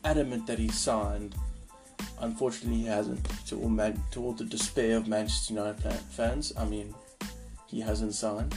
adamant 0.05 0.47
that 0.47 0.59
he 0.59 0.69
signed. 0.69 1.35
Unfortunately, 2.21 2.81
he 2.81 2.87
hasn't. 2.87 3.25
To 3.49 3.61
all, 3.61 3.95
to 4.13 4.25
all 4.25 4.33
the 4.33 4.45
despair 4.45 4.97
of 4.97 5.09
Manchester 5.09 5.55
United 5.55 5.83
fans, 6.11 6.53
I 6.57 6.65
mean, 6.65 6.95
he 7.67 7.81
hasn't 7.81 8.15
signed. 8.15 8.55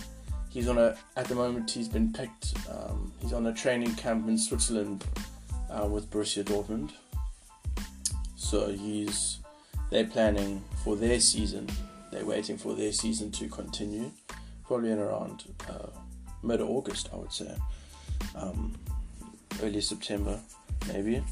He's 0.50 0.68
on 0.68 0.78
a 0.78 0.96
at 1.18 1.26
the 1.26 1.36
moment. 1.36 1.72
He's 1.72 1.90
been 1.90 2.14
picked. 2.14 2.54
Um, 2.70 3.12
he's 3.20 3.34
on 3.34 3.48
a 3.48 3.54
training 3.54 3.96
camp 3.96 4.28
in 4.30 4.38
Switzerland 4.38 5.04
uh, 5.70 5.86
with 5.88 6.10
Borussia 6.10 6.44
Dortmund. 6.44 6.92
So 8.36 8.72
he's 8.72 9.40
they're 9.90 10.06
planning 10.06 10.64
for 10.84 10.96
their 10.96 11.20
season. 11.20 11.68
They're 12.12 12.26
waiting 12.26 12.58
for 12.58 12.74
their 12.74 12.94
season 12.94 13.32
to 13.32 13.50
continue, 13.50 14.12
probably 14.66 14.92
in 14.92 15.00
around 15.00 15.44
uh, 15.68 15.90
mid 16.44 16.62
August, 16.62 17.10
I 17.12 17.18
would 17.18 17.34
say, 17.34 17.54
um, 18.36 18.74
early 19.62 19.82
September, 19.82 20.40
maybe. 20.88 21.24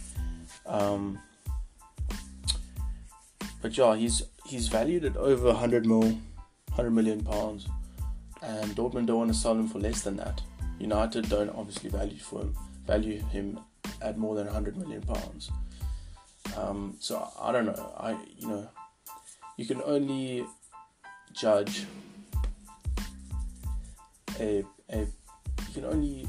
Um, 0.65 1.19
but 3.61 3.77
yeah, 3.77 3.95
he's 3.95 4.23
he's 4.45 4.67
valued 4.67 5.05
at 5.05 5.17
over 5.17 5.47
100 5.47 5.85
mil, 5.85 6.01
100 6.01 6.91
million 6.91 7.23
pounds, 7.23 7.67
and 8.41 8.75
Dortmund 8.75 9.07
don't 9.07 9.17
want 9.17 9.33
to 9.33 9.37
sell 9.37 9.53
him 9.53 9.67
for 9.67 9.79
less 9.79 10.01
than 10.01 10.17
that. 10.17 10.41
United 10.79 11.29
don't 11.29 11.49
obviously 11.49 11.89
value 11.89 12.17
for 12.17 12.41
him 12.41 12.55
value 12.85 13.21
him 13.27 13.59
at 14.01 14.17
more 14.17 14.35
than 14.35 14.45
100 14.45 14.77
million 14.77 15.01
pounds. 15.01 15.51
Um, 16.57 16.95
so 16.99 17.29
I 17.39 17.51
don't 17.51 17.65
know. 17.65 17.93
I 17.97 18.17
you 18.37 18.47
know, 18.47 18.69
you 19.57 19.65
can 19.65 19.81
only 19.85 20.45
judge 21.33 21.85
a 24.39 24.63
a 24.89 24.99
you 24.99 25.73
can 25.73 25.85
only 25.85 26.27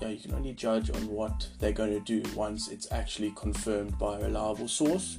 yeah 0.00 0.08
you 0.08 0.18
can 0.18 0.34
only 0.34 0.52
judge 0.52 0.90
on 0.90 1.08
what 1.08 1.48
they're 1.58 1.72
going 1.72 1.92
to 1.92 2.00
do 2.00 2.22
once 2.34 2.68
it's 2.68 2.90
actually 2.92 3.32
confirmed 3.36 3.98
by 3.98 4.18
a 4.18 4.22
reliable 4.22 4.68
source. 4.68 5.18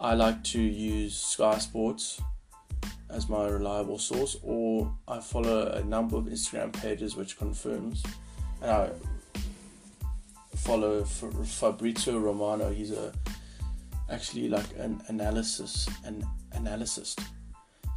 I 0.00 0.14
like 0.14 0.42
to 0.44 0.60
use 0.60 1.16
Sky 1.16 1.58
Sports 1.58 2.20
as 3.10 3.28
my 3.28 3.46
reliable 3.46 3.98
source, 3.98 4.36
or 4.42 4.92
I 5.06 5.20
follow 5.20 5.68
a 5.68 5.84
number 5.84 6.16
of 6.16 6.24
Instagram 6.24 6.72
pages 6.72 7.16
which 7.16 7.38
confirms, 7.38 8.02
and 8.60 8.70
I 8.70 8.90
follow 10.56 11.04
Fabrizio 11.04 12.18
Romano. 12.18 12.72
He's 12.72 12.90
a 12.90 13.12
actually 14.10 14.48
like 14.48 14.66
an 14.78 15.00
analysis 15.08 15.88
an 16.04 16.26
analyst. 16.52 17.20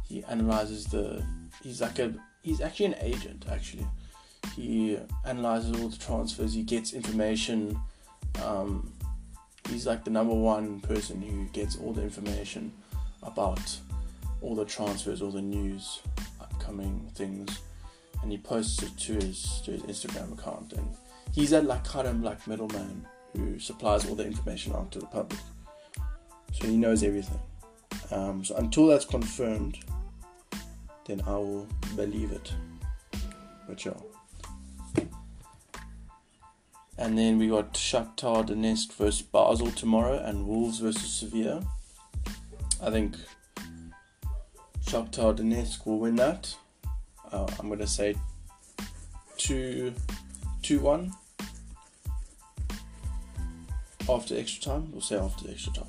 He 0.06 0.24
analyzes 0.24 0.86
the. 0.86 1.24
He's 1.62 1.80
like 1.80 1.98
a. 1.98 2.14
He's 2.42 2.60
actually 2.60 2.86
an 2.86 2.96
agent. 3.00 3.46
Actually, 3.50 3.86
he 4.58 4.98
analyzes 5.24 5.80
all 5.80 5.88
the 5.88 5.96
transfers. 5.96 6.52
He 6.52 6.62
gets 6.62 6.92
information. 6.92 7.78
Um, 8.42 8.92
he's 9.68 9.86
like 9.86 10.04
the 10.04 10.10
number 10.10 10.34
one 10.34 10.80
person 10.80 11.22
who 11.22 11.44
gets 11.52 11.76
all 11.76 11.92
the 11.92 12.02
information 12.02 12.72
about 13.22 13.78
all 14.40 14.56
the 14.56 14.64
transfers, 14.64 15.22
all 15.22 15.30
the 15.30 15.42
news, 15.42 16.00
upcoming 16.40 17.08
things, 17.14 17.60
and 18.22 18.32
he 18.32 18.38
posts 18.38 18.82
it 18.82 18.96
to 18.98 19.14
his 19.14 19.62
to 19.64 19.72
his 19.72 19.82
Instagram 19.82 20.36
account. 20.36 20.72
And 20.72 20.88
he's 21.32 21.50
that 21.50 21.64
like 21.64 21.84
kind 21.84 22.08
of 22.08 22.20
like 22.22 22.46
middleman 22.48 23.06
who 23.36 23.60
supplies 23.60 24.08
all 24.08 24.16
the 24.16 24.26
information 24.26 24.74
out 24.74 24.90
to 24.92 24.98
the 24.98 25.06
public. 25.06 25.40
So 26.52 26.66
he 26.66 26.76
knows 26.76 27.04
everything. 27.04 27.40
Um, 28.10 28.44
so 28.44 28.56
until 28.56 28.88
that's 28.88 29.04
confirmed, 29.04 29.78
then 31.06 31.22
I 31.26 31.32
will 31.32 31.68
believe 31.94 32.32
it. 32.32 32.52
But 33.68 33.84
yeah. 33.84 33.92
And 36.98 37.16
then 37.16 37.38
we 37.38 37.48
got 37.48 37.74
Shakhtar 37.74 38.46
Donetsk 38.48 38.92
versus 38.94 39.22
Basel 39.22 39.70
tomorrow 39.70 40.18
and 40.18 40.46
Wolves 40.46 40.80
versus 40.80 41.12
Sevilla. 41.12 41.64
I 42.82 42.90
think 42.90 43.16
Shakhtar 44.84 45.36
Donetsk 45.36 45.86
will 45.86 46.00
win 46.00 46.16
that. 46.16 46.54
Uh, 47.30 47.46
I'm 47.58 47.68
going 47.68 47.78
to 47.78 47.86
say 47.86 48.16
2 49.36 49.94
2 50.62 50.80
1 50.80 51.12
after 54.08 54.36
extra 54.36 54.72
time. 54.72 54.90
We'll 54.92 55.00
say 55.00 55.16
after 55.16 55.50
extra 55.50 55.72
time. 55.72 55.86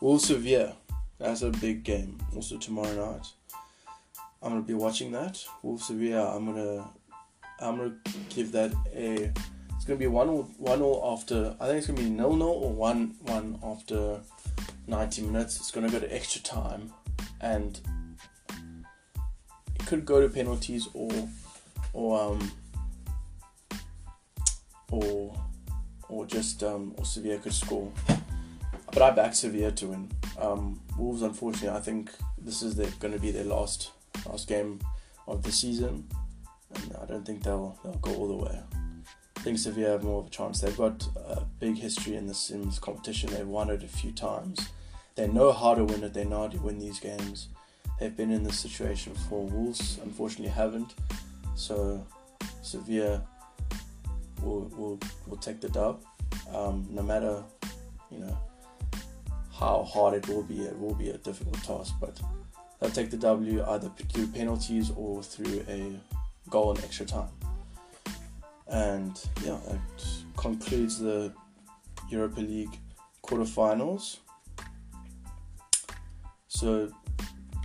Wolves 0.00 0.26
Sevilla. 0.26 0.76
That's 1.18 1.42
a 1.42 1.50
big 1.50 1.84
game. 1.84 2.18
Also 2.34 2.58
tomorrow 2.58 3.12
night. 3.12 3.26
I'm 4.42 4.52
gonna 4.52 4.62
be 4.62 4.74
watching 4.74 5.12
that. 5.12 5.42
Wolves 5.62 5.86
Sevilla. 5.86 6.34
I'm 6.34 6.46
gonna 6.46 6.90
I'm 7.60 7.76
gonna 7.76 7.94
give 8.30 8.52
that 8.52 8.72
a. 8.94 9.32
Gonna 9.90 9.98
be 9.98 10.06
one 10.06 10.28
one 10.58 10.82
all 10.82 11.18
after. 11.18 11.56
I 11.58 11.66
think 11.66 11.78
it's 11.78 11.88
gonna 11.88 12.00
be 12.00 12.08
nil 12.08 12.36
nil 12.36 12.46
or 12.46 12.72
one 12.72 13.16
one 13.22 13.58
after 13.60 14.20
90 14.86 15.22
minutes. 15.22 15.56
It's 15.56 15.72
gonna 15.72 15.90
go 15.90 15.98
to 15.98 16.14
extra 16.14 16.40
time, 16.42 16.92
and 17.40 17.80
it 19.74 19.84
could 19.86 20.06
go 20.06 20.20
to 20.20 20.28
penalties 20.32 20.86
or 20.94 21.10
or 21.92 22.22
um 22.22 22.52
or 24.92 25.34
or 26.08 26.24
just 26.24 26.62
um 26.62 26.94
or 26.96 27.04
Sevilla 27.04 27.38
could 27.38 27.52
score. 27.52 27.90
But 28.92 29.02
I 29.02 29.10
back 29.10 29.34
Sevilla 29.34 29.72
to 29.72 29.88
win. 29.88 30.08
Um, 30.38 30.80
Wolves, 30.96 31.22
unfortunately, 31.22 31.76
I 31.76 31.80
think 31.80 32.12
this 32.38 32.62
is 32.62 32.74
going 32.74 33.12
to 33.12 33.18
be 33.18 33.32
their 33.32 33.42
last 33.42 33.90
last 34.24 34.46
game 34.46 34.78
of 35.26 35.42
the 35.42 35.50
season, 35.50 36.06
and 36.76 36.96
I 37.02 37.06
don't 37.06 37.26
think 37.26 37.42
they'll 37.42 37.76
they'll 37.82 37.94
go 37.94 38.14
all 38.14 38.28
the 38.28 38.44
way. 38.44 38.79
I 39.40 39.42
think 39.42 39.58
Sevilla 39.58 39.92
have 39.92 40.04
more 40.04 40.20
of 40.20 40.26
a 40.26 40.30
chance. 40.30 40.60
They've 40.60 40.76
got 40.76 41.02
a 41.16 41.40
big 41.60 41.78
history 41.78 42.14
in 42.14 42.26
this 42.26 42.50
in 42.50 42.66
this 42.66 42.78
competition. 42.78 43.30
They've 43.30 43.48
won 43.48 43.70
it 43.70 43.82
a 43.82 43.88
few 43.88 44.12
times. 44.12 44.68
They 45.14 45.28
know 45.28 45.50
how 45.50 45.74
to 45.74 45.82
win 45.82 46.04
it. 46.04 46.12
They 46.12 46.26
know 46.26 46.42
how 46.42 46.48
to 46.48 46.58
win 46.58 46.78
these 46.78 47.00
games. 47.00 47.48
They've 47.98 48.14
been 48.14 48.30
in 48.30 48.44
this 48.44 48.58
situation 48.58 49.14
before. 49.14 49.46
Wolves, 49.46 49.98
unfortunately, 50.02 50.50
haven't. 50.50 50.92
So 51.54 52.06
Sevilla 52.60 53.26
will 54.42 54.70
will 54.76 55.00
will 55.26 55.38
take 55.38 55.62
the 55.62 55.70
dub. 55.70 56.04
Um, 56.54 56.86
no 56.90 57.02
matter 57.02 57.42
you 58.10 58.18
know 58.18 58.38
how 59.54 59.84
hard 59.84 60.12
it 60.12 60.28
will 60.28 60.42
be. 60.42 60.60
It 60.60 60.78
will 60.78 60.94
be 60.94 61.08
a 61.08 61.16
difficult 61.16 61.64
task, 61.64 61.94
but 61.98 62.20
they'll 62.78 62.90
take 62.90 63.10
the 63.10 63.16
W 63.16 63.64
either 63.68 63.90
through 64.12 64.26
penalties 64.26 64.90
or 64.94 65.22
through 65.22 65.64
a 65.66 65.98
goal 66.50 66.76
in 66.76 66.84
extra 66.84 67.06
time. 67.06 67.30
And 68.70 69.20
yeah, 69.44 69.58
it 69.68 69.80
concludes 70.36 70.98
the 70.98 71.32
Europa 72.08 72.40
League 72.40 72.78
quarterfinals. 73.22 74.18
So 76.48 76.90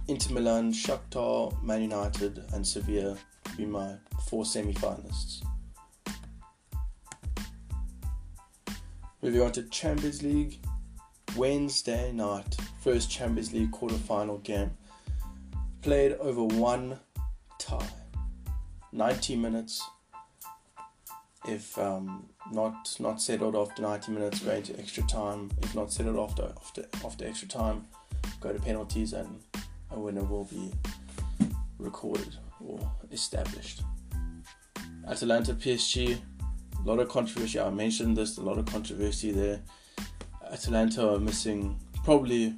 Inter 0.08 0.34
Milan, 0.34 0.72
Shakhtar, 0.72 1.62
Man 1.64 1.82
United, 1.82 2.44
and 2.54 2.66
Sevilla 2.66 3.18
be 3.58 3.66
my 3.66 3.96
four 4.28 4.46
semi-finalists. 4.46 5.44
Moving 9.22 9.42
on 9.42 9.52
to 9.54 9.64
Champions 9.64 10.22
League, 10.22 10.60
Wednesday 11.36 12.12
night, 12.12 12.56
first 12.82 13.10
Champions 13.10 13.54
League 13.54 13.72
quarter-final 13.72 14.38
game. 14.40 14.72
Played 15.82 16.14
over 16.14 16.44
one 16.44 17.00
tie. 17.58 17.90
90 18.92 19.36
minutes. 19.36 19.84
If 21.48 21.78
um, 21.78 22.26
not 22.52 22.96
not 23.00 23.22
settled 23.22 23.56
after 23.56 23.82
90 23.82 24.12
minutes, 24.12 24.40
go 24.40 24.52
into 24.52 24.78
extra 24.80 25.04
time. 25.04 25.52
If 25.62 25.76
not 25.76 25.92
settled 25.92 26.18
after 26.18 26.52
after 26.58 26.86
after 27.04 27.26
extra 27.26 27.48
time, 27.48 27.86
go 28.42 28.52
to 28.52 28.60
penalties 28.60 29.14
and 29.14 29.42
a 29.92 30.00
winner 30.00 30.24
will 30.24 30.46
be 30.46 30.72
recorded 31.78 32.36
or 32.60 32.80
established. 33.12 33.82
Atalanta 35.08 35.54
PSG, 35.54 36.18
a 36.84 36.88
lot 36.88 37.00
of 37.00 37.10
controversy. 37.10 37.60
I 37.60 37.70
mentioned 37.70 38.18
this, 38.18 38.38
a 38.38 38.42
lot 38.42 38.58
of 38.58 38.66
controversy 38.66 39.32
there. 39.32 39.62
Atalanta 40.52 41.14
are 41.14 41.20
missing, 41.20 41.80
probably 42.04 42.56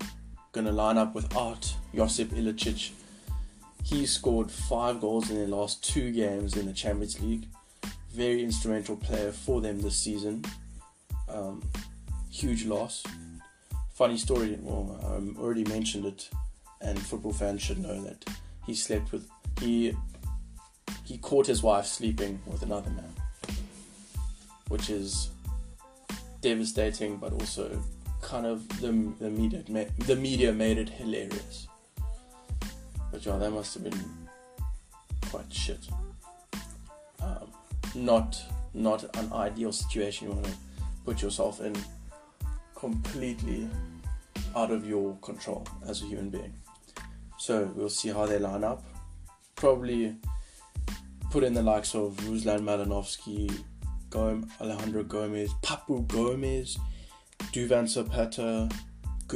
going 0.53 0.65
to 0.65 0.71
line 0.71 0.97
up 0.97 1.13
without 1.13 1.73
Josip 1.93 2.29
Ilicic. 2.29 2.91
He 3.83 4.05
scored 4.05 4.51
five 4.51 5.01
goals 5.01 5.29
in 5.29 5.37
their 5.37 5.47
last 5.47 5.83
two 5.83 6.11
games 6.11 6.55
in 6.57 6.65
the 6.65 6.73
Champions 6.73 7.21
League. 7.21 7.47
Very 8.17 8.43
instrumental 8.43 8.95
player 8.95 9.31
for 9.31 9.61
them 9.61 9.79
this 9.79 9.95
season. 9.95 10.43
Um, 11.29 11.61
huge 12.31 12.65
loss. 12.65 13.03
Funny 13.93 14.17
story, 14.17 14.57
well, 14.59 14.99
I 15.03 15.39
already 15.39 15.63
mentioned 15.65 16.05
it, 16.05 16.27
and 16.81 16.97
football 16.97 17.31
fans 17.31 17.61
should 17.61 17.77
know 17.77 18.01
that 18.05 18.25
he 18.65 18.73
slept 18.73 19.11
with 19.11 19.29
he 19.61 19.95
he 21.05 21.19
caught 21.19 21.45
his 21.45 21.61
wife 21.61 21.85
sleeping 21.85 22.39
with 22.47 22.63
another 22.63 22.89
man, 22.89 23.13
which 24.69 24.89
is 24.89 25.29
devastating, 26.41 27.17
but 27.17 27.33
also 27.33 27.79
kind 28.23 28.47
of 28.47 28.67
the 28.81 29.13
the 29.19 29.29
media 29.29 29.61
the 30.07 30.15
media 30.15 30.51
made 30.51 30.79
it 30.79 30.89
hilarious. 30.89 31.67
But 33.11 33.23
yeah, 33.23 33.37
that 33.37 33.51
must 33.51 33.75
have 33.75 33.83
been 33.83 34.03
quite 35.29 35.53
shit. 35.53 35.87
Not 37.95 38.41
not 38.73 39.03
an 39.17 39.33
ideal 39.33 39.71
situation 39.71 40.27
you 40.27 40.33
want 40.33 40.45
to 40.45 40.53
put 41.05 41.21
yourself 41.21 41.61
in. 41.61 41.75
Completely 42.75 43.67
out 44.55 44.71
of 44.71 44.87
your 44.87 45.15
control 45.21 45.67
as 45.87 46.01
a 46.01 46.05
human 46.05 46.29
being. 46.29 46.53
So 47.37 47.71
we'll 47.75 47.89
see 47.89 48.09
how 48.09 48.25
they 48.25 48.39
line 48.39 48.63
up. 48.63 48.83
Probably 49.55 50.15
put 51.31 51.43
in 51.43 51.53
the 51.53 51.63
likes 51.63 51.95
of 51.95 52.15
Ruslan 52.17 52.61
Malinovsky, 52.61 53.51
Gomez, 54.09 54.49
Alejandro 54.61 55.03
Gomez, 55.03 55.51
Papu 55.61 56.07
Gomez, 56.07 56.77
Duvan 57.51 57.87
Zapata, 57.87 58.69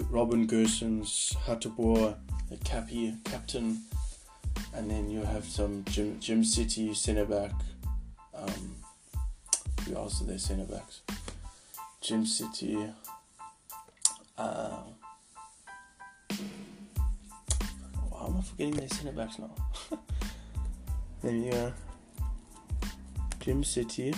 Robin 0.10 0.48
Gosens, 0.48 1.36
Hateboer, 1.46 2.16
the 2.50 2.58
Cappy 2.58 3.16
captain, 3.26 3.82
and 4.74 4.90
then 4.90 5.10
you 5.10 5.22
have 5.22 5.46
some 5.46 5.84
Jim, 5.86 6.18
Djimsiti 6.20 6.96
centre 6.96 7.26
back. 7.26 7.52
Um, 8.42 8.76
who 9.86 9.96
else 9.96 10.20
their 10.20 10.40
centre 10.40 10.66
backs? 10.66 11.02
Djimsiti. 12.02 12.94
Uh, 14.38 14.82
why 18.10 18.26
am 18.26 18.38
I 18.38 18.42
forgetting 18.42 18.74
their 18.74 18.88
centre 18.90 19.12
backs 19.12 19.38
now? 19.38 19.52
then 21.22 21.44
you 21.44 21.52
uh, 21.52 21.72
Djimsiti. 23.40 24.16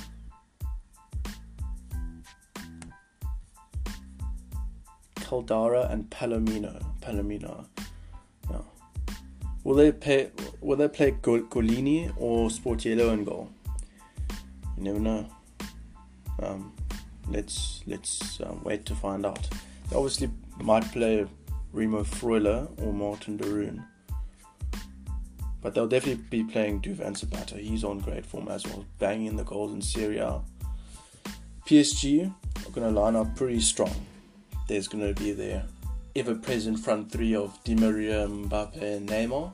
Caldara 5.15 5.91
and 5.91 6.09
Palomino. 6.09 6.81
Palomino. 7.01 7.65
Yeah. 8.49 8.57
Will 9.63 9.75
they 9.75 9.91
play? 9.91 10.31
Will 10.61 10.77
they 10.77 10.87
play 10.87 11.11
Gollini 11.11 12.13
or 12.17 12.49
Sportiello 12.49 13.11
in 13.13 13.25
goal? 13.25 13.49
You 14.77 14.83
never 14.83 14.99
know. 14.99 15.27
Um, 16.41 16.73
let's 17.29 17.83
let's 17.87 18.39
um, 18.41 18.63
wait 18.63 18.85
to 18.85 18.95
find 18.95 19.25
out. 19.25 19.47
They 19.89 19.95
obviously 19.95 20.29
might 20.61 20.83
play 20.91 21.25
Remo 21.71 22.03
Freuler 22.03 22.67
or 22.81 22.93
Martin 22.93 23.37
de 23.37 23.47
Roon. 23.47 23.83
But 25.61 25.73
they'll 25.73 25.87
definitely 25.87 26.23
be 26.29 26.43
playing 26.43 26.81
Duvan 26.81 27.15
Zapata. 27.15 27.55
He's 27.55 27.85
on 27.85 27.99
great 27.99 28.25
form 28.25 28.49
as 28.49 28.65
well, 28.65 28.85
banging 28.99 29.37
the 29.37 29.43
goals 29.43 29.71
in 29.71 29.81
Serie 29.81 30.17
A. 30.17 30.41
PSG 31.65 32.27
are 32.27 32.71
going 32.71 32.93
to 32.93 32.99
line 32.99 33.15
up 33.15 33.33
pretty 33.37 33.61
strong 33.61 33.93
there's 34.67 34.87
going 34.87 35.13
to 35.13 35.21
be 35.21 35.31
their 35.31 35.65
ever 36.15 36.35
present 36.35 36.79
front 36.79 37.11
three 37.11 37.35
of 37.35 37.61
Di 37.63 37.75
Maria, 37.75 38.27
Mbappe, 38.27 38.81
and 38.81 39.09
Neymar. 39.09 39.53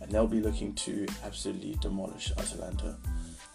And 0.00 0.10
they'll 0.10 0.26
be 0.26 0.40
looking 0.40 0.74
to 0.74 1.06
absolutely 1.24 1.76
demolish 1.80 2.32
Atalanta. 2.36 2.96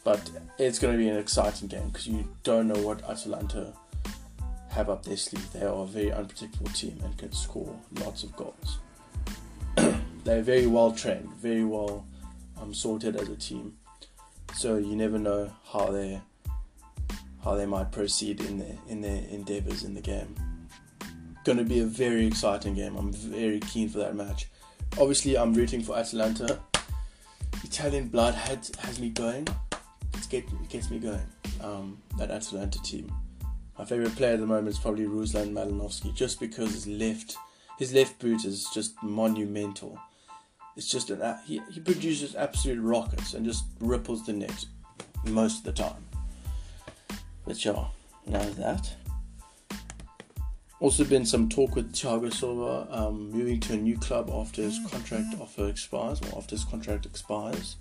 But 0.07 0.31
it's 0.57 0.79
going 0.79 0.93
to 0.93 0.97
be 0.97 1.09
an 1.09 1.17
exciting 1.17 1.67
game 1.67 1.89
because 1.89 2.07
you 2.07 2.25
don't 2.43 2.69
know 2.69 2.79
what 2.81 3.03
Atalanta 3.09 3.73
have 4.69 4.89
up 4.89 5.03
their 5.03 5.17
sleeve. 5.17 5.51
They 5.51 5.63
are 5.63 5.83
a 5.83 5.85
very 5.85 6.13
unpredictable 6.13 6.71
team 6.71 6.97
and 7.03 7.17
can 7.17 7.33
score 7.33 7.77
lots 7.99 8.23
of 8.23 8.33
goals. 8.37 8.79
They're 10.23 10.41
very 10.41 10.65
well 10.65 10.93
trained, 10.93 11.33
very 11.33 11.65
well 11.65 12.05
um, 12.57 12.73
sorted 12.73 13.17
as 13.17 13.27
a 13.27 13.35
team. 13.35 13.75
So 14.55 14.77
you 14.77 14.95
never 14.95 15.19
know 15.19 15.51
how 15.73 15.91
they 15.91 16.21
how 17.43 17.55
they 17.55 17.65
might 17.65 17.91
proceed 17.91 18.39
in 18.39 18.59
their 18.59 18.77
in 18.87 19.01
their 19.01 19.23
endeavors 19.29 19.83
in 19.83 19.93
the 19.93 19.99
game. 19.99 20.33
Going 21.43 21.57
to 21.57 21.65
be 21.65 21.81
a 21.81 21.85
very 21.85 22.25
exciting 22.25 22.75
game. 22.75 22.95
I'm 22.95 23.11
very 23.11 23.59
keen 23.59 23.89
for 23.89 23.97
that 23.97 24.15
match. 24.15 24.47
Obviously, 24.97 25.37
I'm 25.37 25.53
rooting 25.53 25.81
for 25.81 25.97
Atalanta. 25.97 26.61
Italian 27.65 28.07
blood 28.07 28.35
has, 28.35 28.71
has 28.79 29.01
me 29.01 29.09
going. 29.09 29.45
It's 30.17 30.25
get, 30.27 30.45
it 30.45 30.69
gets 30.69 30.89
me 30.89 30.97
going. 30.97 31.21
Um, 31.61 32.01
that 32.17 32.31
Atalanta 32.31 32.81
team. 32.81 33.13
My 33.77 33.85
favorite 33.85 34.15
player 34.15 34.33
at 34.33 34.39
the 34.39 34.47
moment 34.47 34.69
is 34.69 34.79
probably 34.79 35.05
Ruslan 35.05 35.53
Malinovsky, 35.53 36.13
just 36.15 36.39
because 36.39 36.73
his 36.73 36.87
left 36.87 37.37
his 37.77 37.93
left 37.93 38.17
boot 38.17 38.43
is 38.43 38.67
just 38.73 39.01
monumental. 39.03 39.99
It's 40.75 40.89
just 40.89 41.11
an 41.11 41.21
he, 41.45 41.61
he 41.69 41.79
produces 41.79 42.35
absolute 42.35 42.81
rockets 42.81 43.35
and 43.35 43.45
just 43.45 43.65
ripples 43.79 44.25
the 44.25 44.33
net 44.33 44.65
most 45.25 45.59
of 45.59 45.63
the 45.65 45.83
time. 45.83 46.03
But 47.45 47.63
yeah, 47.63 47.85
now 48.25 48.41
that. 48.41 48.91
Also 50.79 51.03
been 51.03 51.25
some 51.25 51.49
talk 51.49 51.75
with 51.75 51.93
Thiago 51.93 52.33
Silva 52.33 52.87
um, 52.91 53.31
moving 53.31 53.59
to 53.61 53.73
a 53.73 53.77
new 53.77 53.97
club 53.97 54.29
after 54.31 54.61
his 54.61 54.79
contract 54.91 55.39
offer 55.39 55.67
expires 55.67 56.21
or 56.21 56.37
after 56.37 56.55
his 56.55 56.63
contract 56.63 57.05
expires. 57.05 57.77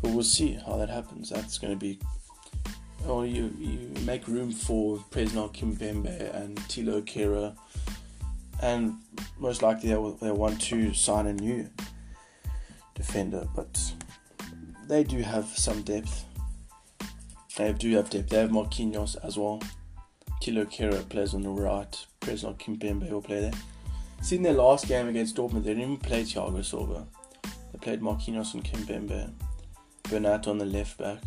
But 0.00 0.12
we'll 0.12 0.22
see 0.22 0.58
how 0.64 0.76
that 0.76 0.90
happens. 0.90 1.30
That's 1.30 1.58
going 1.58 1.72
to 1.72 1.78
be. 1.78 1.98
Or 3.06 3.26
you, 3.26 3.52
you 3.58 3.92
make 4.04 4.26
room 4.28 4.52
for 4.52 4.98
Presnel 5.10 5.54
Kimpembe 5.54 6.34
and 6.34 6.56
Thilo 6.68 7.00
Kehrer, 7.02 7.56
and 8.60 8.96
most 9.38 9.62
likely 9.62 9.88
they 9.88 10.12
they 10.20 10.32
want 10.32 10.60
to 10.62 10.92
sign 10.94 11.26
a 11.26 11.32
new 11.32 11.70
defender. 12.94 13.46
But 13.54 13.80
they 14.88 15.04
do 15.04 15.18
have 15.18 15.46
some 15.46 15.82
depth. 15.82 16.24
They 17.56 17.72
do 17.72 17.94
have 17.96 18.10
depth. 18.10 18.30
They 18.30 18.40
have 18.40 18.50
Marquinhos 18.50 19.16
as 19.24 19.36
well. 19.38 19.60
Thilo 20.42 20.66
Kehrer 20.66 21.08
plays 21.08 21.34
on 21.34 21.42
the 21.42 21.50
right. 21.50 22.06
Presnel 22.20 22.58
Kimpembe 22.58 23.10
will 23.10 23.22
play 23.22 23.40
there. 23.40 23.58
See, 24.22 24.36
in 24.36 24.42
their 24.42 24.52
last 24.54 24.88
game 24.88 25.08
against 25.08 25.36
Dortmund, 25.36 25.62
they 25.62 25.70
didn't 25.70 25.82
even 25.82 25.96
play 25.96 26.22
Thiago 26.22 26.64
Silva. 26.64 27.06
They 27.72 27.78
played 27.80 28.00
Marquinhos 28.00 28.54
and 28.54 28.64
Kimpembe. 28.64 29.32
Bernat 30.10 30.46
on 30.48 30.58
the 30.58 30.64
left 30.64 30.98
back. 30.98 31.18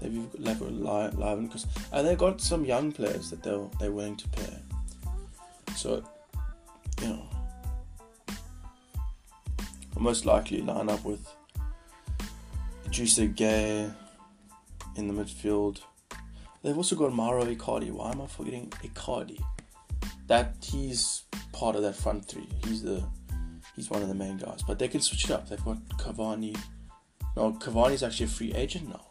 They've 0.00 0.28
left 0.38 0.60
live 0.62 1.42
because 1.42 1.66
and 1.92 2.06
they 2.06 2.14
got 2.14 2.40
some 2.40 2.64
young 2.64 2.92
players 2.92 3.30
that 3.30 3.42
they're 3.42 3.66
they're 3.80 3.92
willing 3.92 4.16
to 4.16 4.28
play. 4.28 4.58
So, 5.76 6.04
you 7.02 7.08
know, 7.08 7.22
most 9.98 10.24
likely 10.24 10.62
line 10.62 10.88
up 10.88 11.04
with 11.04 11.26
Idrissa 12.86 13.34
Gueye, 13.34 13.92
in 14.98 15.08
the 15.08 15.14
midfield. 15.14 15.80
They've 16.62 16.76
also 16.76 16.96
got 16.96 17.12
Mauro 17.12 17.44
Icardi. 17.44 17.90
Why 17.90 18.10
am 18.10 18.20
I 18.20 18.26
forgetting 18.26 18.70
Icardi? 18.82 19.40
That 20.26 20.56
he's 20.60 21.22
part 21.52 21.76
of 21.76 21.82
that 21.82 21.94
front 21.96 22.26
three. 22.26 22.48
He's 22.64 22.82
the 22.82 23.02
he's 23.76 23.88
one 23.88 24.02
of 24.02 24.08
the 24.08 24.14
main 24.14 24.36
guys. 24.36 24.62
But 24.66 24.78
they 24.78 24.88
can 24.88 25.00
switch 25.00 25.24
it 25.24 25.30
up. 25.30 25.48
They've 25.48 25.64
got 25.64 25.78
Cavani. 25.98 26.58
No, 27.38 27.52
Cavani's 27.52 28.02
actually 28.02 28.26
a 28.26 28.28
free 28.30 28.52
agent 28.52 28.88
now. 28.88 29.06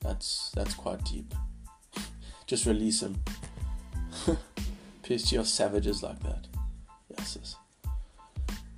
That's 0.00 0.50
that's 0.54 0.74
quite 0.74 1.04
deep. 1.04 1.34
Just 2.46 2.66
release 2.66 3.02
him. 3.02 3.22
PSG 5.02 5.40
are 5.40 5.44
savages 5.44 6.02
like 6.02 6.22
that. 6.22 6.46
Yes. 7.10 7.56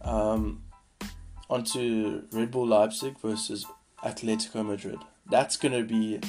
Um, 0.00 0.62
on 1.48 1.64
to 1.64 2.24
Red 2.32 2.50
Bull 2.50 2.66
Leipzig 2.66 3.20
versus 3.20 3.66
Atletico 4.02 4.66
Madrid 4.66 4.98
that's 5.30 5.56
going 5.56 5.72
to 5.72 5.84
be. 5.84 6.20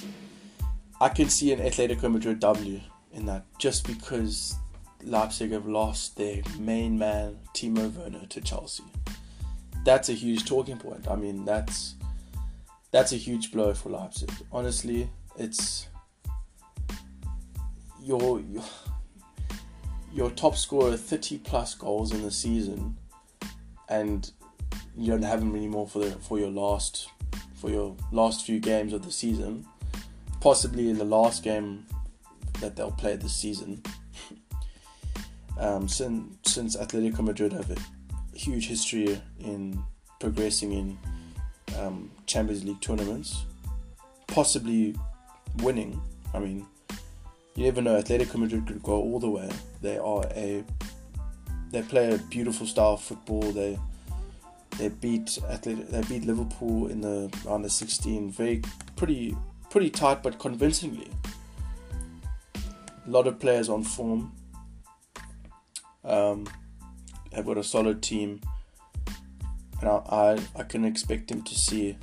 I 1.02 1.10
can 1.10 1.30
see 1.30 1.52
an 1.52 1.60
Atletico 1.60 2.12
Madrid 2.12 2.40
W 2.40 2.80
in 3.12 3.26
that 3.26 3.46
just 3.58 3.88
because 3.88 4.56
Leipzig 5.04 5.52
have 5.52 5.66
lost 5.66 6.16
their 6.16 6.42
main 6.60 6.98
man, 6.98 7.40
Timo 7.56 7.92
Werner, 7.92 8.28
to 8.28 8.40
Chelsea. 8.40 8.84
That's 9.84 10.10
a 10.10 10.14
huge 10.14 10.46
talking 10.46 10.78
point. 10.78 11.08
I 11.10 11.16
mean, 11.16 11.44
that's 11.44 11.96
that's 12.92 13.14
a 13.14 13.16
huge 13.16 13.52
blow 13.52 13.74
for 13.74 13.90
Leipzig. 13.90 14.32
Honestly, 14.52 15.10
it's 15.38 15.88
your 18.02 18.42
your, 20.14 20.30
top 20.32 20.58
scorer 20.58 20.98
30 20.98 21.38
plus 21.40 21.74
goals 21.74 22.12
in 22.12 22.22
the 22.22 22.32
season 22.32 22.98
and 23.88 24.32
you 24.98 25.08
don't 25.12 25.22
have 25.22 25.42
him 25.42 25.56
anymore 25.56 25.88
for 25.88 26.00
the 26.00 26.12
for 26.12 26.38
your 26.38 26.50
last 26.50 27.08
for 27.56 27.70
your 27.70 27.96
last 28.12 28.46
few 28.46 28.60
games 28.60 28.92
of 28.92 29.06
the 29.06 29.12
season, 29.12 29.66
possibly 30.42 30.90
in 30.90 30.98
the 30.98 31.06
last 31.06 31.44
game 31.44 31.86
that 32.60 32.76
they'll 32.76 32.92
play 32.92 33.16
this 33.16 33.36
season. 33.36 33.82
um, 35.60 35.88
since 35.88 36.36
since 36.44 36.76
Atletico 36.76 37.20
Madrid 37.20 37.54
have 37.54 37.72
a 37.72 37.78
huge 38.38 38.68
history 38.68 39.22
in 39.40 39.82
progressing 40.20 40.74
in 40.74 40.98
um, 41.80 42.12
Champions 42.26 42.64
League 42.64 42.82
tournaments, 42.82 43.46
possibly 44.28 44.96
winning. 45.58 46.02
I 46.34 46.40
mean, 46.40 46.66
you 47.56 47.66
never 47.66 47.82
know. 47.82 48.02
Atletico 48.02 48.36
Madrid 48.36 48.68
could 48.68 48.82
go 48.82 48.94
all 48.94 49.20
the 49.20 49.30
way. 49.30 49.50
They 49.82 49.98
are 49.98 50.26
a 50.36 50.64
they 51.72 51.82
play 51.82 52.14
a 52.14 52.18
beautiful 52.18 52.68
style 52.68 52.94
of 52.94 53.02
football. 53.02 53.42
They 53.42 53.78
they 54.78 54.90
beat 54.90 55.38
they 55.64 56.02
beat 56.08 56.26
Liverpool 56.26 56.88
in 56.88 57.02
the 57.02 57.32
round 57.46 57.66
of 57.66 57.72
16 57.72 58.32
very 58.32 58.62
pretty 58.96 59.36
pretty 59.70 59.90
tight 59.90 60.24
but 60.24 60.40
convincingly. 60.40 61.10
A 63.06 63.10
lot 63.10 63.28
of 63.28 63.40
players 63.40 63.70
on 63.70 63.84
form. 63.84 64.32
Um, 66.04 66.48
have 67.34 67.46
got 67.46 67.58
a 67.58 67.64
solid 67.64 68.02
team, 68.02 68.42
and 69.82 69.90
I, 69.90 70.02
I, 70.10 70.40
I 70.62 70.64
can 70.64 70.86
expect 70.86 71.28
them 71.28 71.42
to 71.44 71.56
see. 71.56 71.98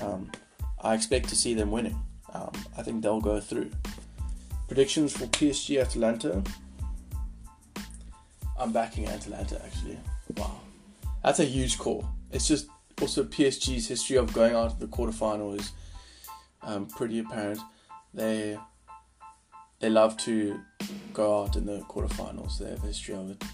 Um, 0.00 0.30
I 0.80 0.94
expect 0.94 1.28
to 1.30 1.36
see 1.36 1.54
them 1.54 1.70
winning. 1.70 1.98
Um, 2.32 2.52
I 2.76 2.82
think 2.82 3.02
they'll 3.02 3.20
go 3.20 3.40
through. 3.40 3.70
Predictions 4.68 5.16
for 5.16 5.26
PSG 5.26 5.80
Atalanta. 5.80 6.42
I'm 8.58 8.72
backing 8.72 9.06
Atalanta 9.06 9.60
actually. 9.64 9.98
Wow 10.36 10.60
that's 11.26 11.40
a 11.40 11.44
huge 11.44 11.76
call. 11.76 12.06
It's 12.30 12.46
just 12.46 12.68
also 13.02 13.24
PSG's 13.24 13.88
history 13.88 14.16
of 14.16 14.32
going 14.32 14.54
out 14.54 14.66
of 14.66 14.78
the 14.78 14.86
quarterfinal 14.86 15.58
is 15.58 15.72
um, 16.62 16.86
pretty 16.86 17.18
apparent. 17.18 17.58
They 18.14 18.56
they 19.80 19.90
love 19.90 20.16
to 20.18 20.60
go 21.12 21.42
out 21.42 21.56
in 21.56 21.66
the 21.66 21.80
quarterfinals. 21.80 22.58
They 22.58 22.70
have 22.70 22.84
a 22.84 22.86
history 22.86 23.16
of 23.16 23.30
it, 23.30 23.44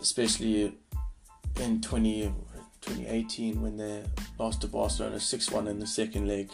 especially 0.00 0.78
in 1.60 1.80
20, 1.80 2.32
2018 2.80 3.60
when 3.62 3.76
they 3.76 4.02
lost 4.38 4.62
to 4.62 4.66
Barcelona 4.66 5.16
6-1 5.16 5.68
in 5.68 5.78
the 5.78 5.86
second 5.86 6.26
leg 6.26 6.50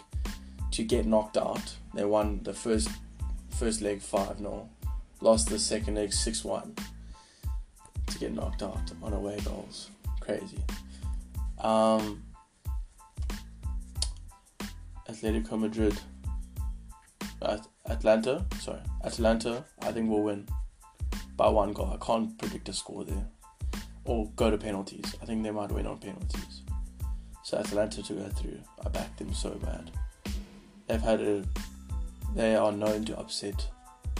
to 0.71 0.83
get 0.83 1.05
knocked 1.05 1.37
out. 1.37 1.75
They 1.93 2.05
won 2.05 2.41
the 2.43 2.53
first 2.53 2.89
first 3.57 3.81
leg 3.81 4.01
5-0, 4.01 4.67
lost 5.21 5.49
the 5.49 5.57
second 5.57 5.95
leg 5.95 6.11
6-1 6.11 6.77
to 8.07 8.19
get 8.19 8.33
knocked 8.33 8.61
out 8.61 8.91
on 9.01 9.13
away 9.13 9.39
goals. 9.43 9.89
Crazy. 10.19 10.63
Um, 11.59 12.23
Atletico 15.09 15.59
Madrid. 15.59 15.97
At 17.41 17.67
Atlanta, 17.85 18.45
sorry, 18.59 18.81
Atlanta. 19.03 19.63
I 19.81 19.91
think 19.91 20.09
will 20.09 20.23
win 20.23 20.47
by 21.35 21.47
one 21.49 21.71
goal. 21.71 21.91
I 21.93 22.03
can't 22.03 22.37
predict 22.37 22.67
a 22.69 22.73
score 22.73 23.05
there, 23.05 23.27
or 24.07 24.29
go 24.35 24.49
to 24.49 24.57
penalties. 24.57 25.15
I 25.21 25.25
think 25.25 25.43
they 25.43 25.51
might 25.51 25.71
win 25.71 25.85
on 25.85 25.97
penalties. 25.99 26.61
So 27.43 27.57
Atlanta 27.57 28.01
to 28.03 28.13
go 28.13 28.29
through. 28.29 28.59
I 28.85 28.89
backed 28.89 29.19
them 29.19 29.33
so 29.33 29.51
bad. 29.51 29.91
They've 30.87 31.01
had 31.01 31.21
a. 31.21 31.43
They 32.35 32.55
are 32.55 32.71
known 32.71 33.05
to 33.05 33.17
upset 33.17 33.67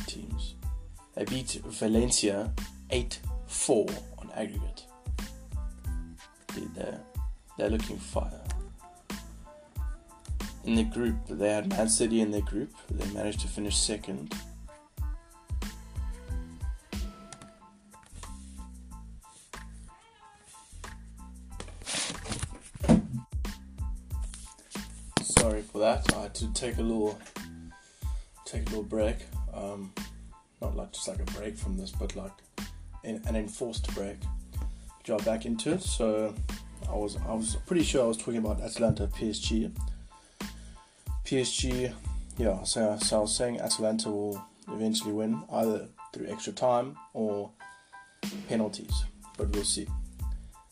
teams. 0.05 0.55
They 1.15 1.25
beat 1.25 1.59
Valencia 1.65 2.51
eight 2.89 3.19
four 3.47 3.87
on 4.17 4.29
aggregate. 4.35 4.85
Dude, 6.53 6.73
they're 6.75 7.01
they're 7.57 7.69
looking 7.69 7.97
fire 7.97 8.43
in 10.63 10.75
the 10.75 10.83
group. 10.83 11.15
They 11.29 11.49
had 11.49 11.69
Man 11.69 11.89
City 11.89 12.21
in 12.21 12.31
their 12.31 12.41
group. 12.41 12.73
They 12.91 13.11
managed 13.13 13.39
to 13.41 13.47
finish 13.47 13.77
second. 13.77 14.35
To 26.39 26.53
take 26.53 26.77
a 26.77 26.81
little 26.81 27.19
take 28.45 28.61
a 28.67 28.69
little 28.69 28.83
break. 28.83 29.17
Um, 29.53 29.93
not 30.61 30.75
like 30.75 30.91
just 30.91 31.07
like 31.07 31.19
a 31.19 31.31
break 31.37 31.57
from 31.57 31.77
this, 31.77 31.91
but 31.91 32.15
like 32.15 32.31
an 33.03 33.35
enforced 33.35 33.93
break. 33.95 34.17
Jump 35.03 35.23
back 35.25 35.45
into 35.45 35.73
it. 35.73 35.81
So 35.81 36.33
I 36.89 36.95
was 36.95 37.17
I 37.27 37.33
was 37.33 37.57
pretty 37.65 37.83
sure 37.83 38.03
I 38.03 38.07
was 38.07 38.17
talking 38.17 38.37
about 38.37 38.61
Atlanta 38.61 39.07
PSG. 39.07 39.71
PSG, 41.25 41.93
yeah, 42.37 42.63
so, 42.63 42.97
so 43.01 43.17
I 43.17 43.19
was 43.19 43.35
saying 43.35 43.59
Atalanta 43.59 44.09
will 44.09 44.41
eventually 44.71 45.11
win 45.11 45.43
either 45.51 45.89
through 46.13 46.27
extra 46.27 46.53
time 46.53 46.95
or 47.13 47.51
penalties, 48.47 49.03
but 49.37 49.49
we'll 49.49 49.65
see. 49.65 49.87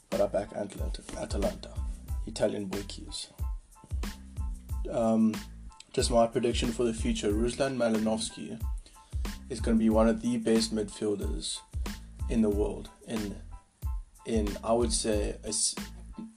But 0.09 0.21
I 0.21 0.27
back 0.27 0.53
Atalanta, 0.53 1.01
Atalanta 1.19 1.71
Italian 2.25 2.65
boy 2.65 2.83
keys. 2.87 3.27
Um, 4.89 5.35
just 5.95 6.11
my 6.11 6.27
prediction 6.27 6.73
for 6.73 6.83
the 6.83 6.93
future 6.93 7.31
Ruslan 7.31 7.77
Malinovsky 7.77 8.61
is 9.49 9.61
going 9.61 9.77
to 9.77 9.79
be 9.81 9.89
one 9.89 10.09
of 10.09 10.21
the 10.21 10.35
best 10.35 10.75
midfielders 10.75 11.59
in 12.29 12.41
the 12.41 12.49
world 12.49 12.89
in 13.07 13.33
in 14.25 14.57
I 14.61 14.73
would 14.73 14.91
say 14.91 15.37
a, 15.45 15.53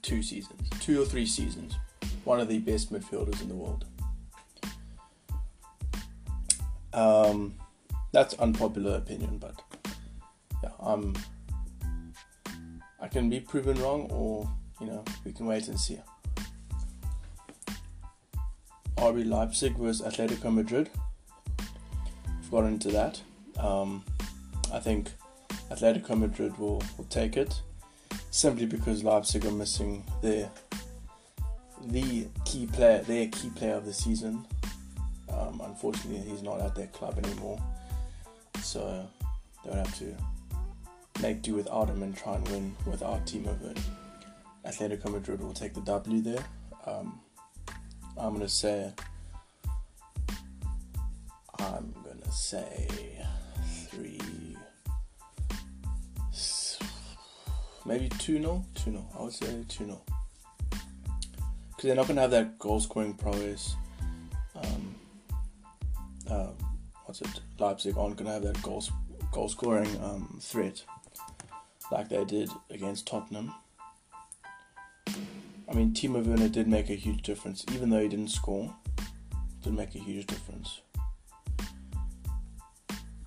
two 0.01 0.23
seasons, 0.23 0.69
two 0.79 1.01
or 1.01 1.05
three 1.05 1.25
seasons. 1.25 1.75
One 2.23 2.39
of 2.39 2.47
the 2.47 2.59
best 2.59 2.93
midfielders 2.93 3.41
in 3.41 3.49
the 3.49 3.55
world. 3.55 3.83
Um, 6.93 7.55
that's 8.13 8.35
unpopular 8.35 8.95
opinion, 8.95 9.39
but 9.39 9.61
yeah, 10.63 10.71
um, 10.79 11.17
I 13.01 13.09
can 13.09 13.29
be 13.29 13.41
proven 13.41 13.77
wrong, 13.81 14.09
or 14.09 14.49
you 14.79 14.87
know, 14.87 15.03
we 15.25 15.33
can 15.33 15.47
wait 15.47 15.67
and 15.67 15.77
see. 15.77 15.99
RB 18.99 19.27
Leipzig 19.27 19.75
versus 19.77 20.01
Atletico 20.05 20.53
Madrid. 20.53 20.89
We've 22.27 22.51
got 22.51 22.65
into 22.65 22.89
that. 22.89 23.21
Um, 23.57 24.03
I 24.73 24.79
think 24.79 25.11
Atletico 25.71 26.17
Madrid 26.17 26.57
will, 26.57 26.81
will 26.97 27.05
take 27.09 27.37
it 27.37 27.61
simply 28.31 28.65
because 28.65 29.03
Leipzig 29.03 29.45
are 29.45 29.51
missing 29.51 30.03
their 30.21 30.49
the 31.87 32.27
key 32.45 32.67
player, 32.67 33.01
their 33.03 33.27
key 33.27 33.49
player 33.49 33.75
of 33.75 33.85
the 33.85 33.93
season, 33.93 34.45
um, 35.31 35.61
unfortunately, 35.63 36.29
he's 36.29 36.43
not 36.43 36.59
at 36.61 36.75
that 36.75 36.91
club 36.91 37.17
anymore, 37.23 37.59
so 38.61 39.07
they'll 39.63 39.75
have 39.75 39.97
to 39.99 40.15
make 41.21 41.41
do 41.41 41.55
without 41.55 41.89
him 41.89 42.03
and 42.03 42.15
try 42.15 42.35
and 42.35 42.47
win 42.49 42.75
without 42.85 43.25
Timo 43.25 43.57
Werner. 43.61 43.81
Atletico 44.65 45.11
Madrid 45.11 45.41
will 45.41 45.53
take 45.53 45.73
the 45.73 45.81
W 45.81 46.21
there. 46.21 46.43
Um, 46.85 47.19
I'm 48.19 48.33
gonna 48.33 48.49
say. 48.49 48.91
I'm 51.57 51.93
gonna 52.03 52.31
say 52.31 52.87
three, 53.89 54.19
maybe 57.85 58.09
two 58.09 58.37
0 58.39 58.65
two 58.75 58.91
0 58.91 59.05
I 59.17 59.23
would 59.23 59.33
say 59.33 59.63
two 59.67 59.85
0 59.85 60.01
because 60.69 61.83
they're 61.83 61.95
not 61.95 62.07
gonna 62.07 62.21
have 62.21 62.31
that 62.31 62.59
goal 62.59 62.79
scoring 62.79 63.13
prowess. 63.13 63.75
Um, 64.55 64.95
uh, 66.29 66.51
what's 67.05 67.21
it, 67.21 67.41
Leipzig 67.57 67.97
aren't 67.97 68.17
to 68.17 68.25
have 68.25 68.43
that 68.43 68.61
goal 68.61 68.83
goal 69.31 69.49
scoring 69.49 69.89
um, 70.03 70.39
threat 70.41 70.83
like 71.91 72.09
they 72.09 72.23
did 72.25 72.49
against 72.69 73.07
Tottenham. 73.07 73.53
I 75.69 75.75
mean, 75.75 75.93
Timo 75.93 76.25
Werner 76.25 76.49
did 76.49 76.67
make 76.67 76.89
a 76.89 76.95
huge 76.95 77.21
difference, 77.21 77.63
even 77.71 77.89
though 77.89 78.01
he 78.01 78.07
didn't 78.07 78.29
score. 78.29 78.73
Did 79.63 79.73
make 79.73 79.93
a 79.93 79.99
huge 79.99 80.25
difference. 80.25 80.81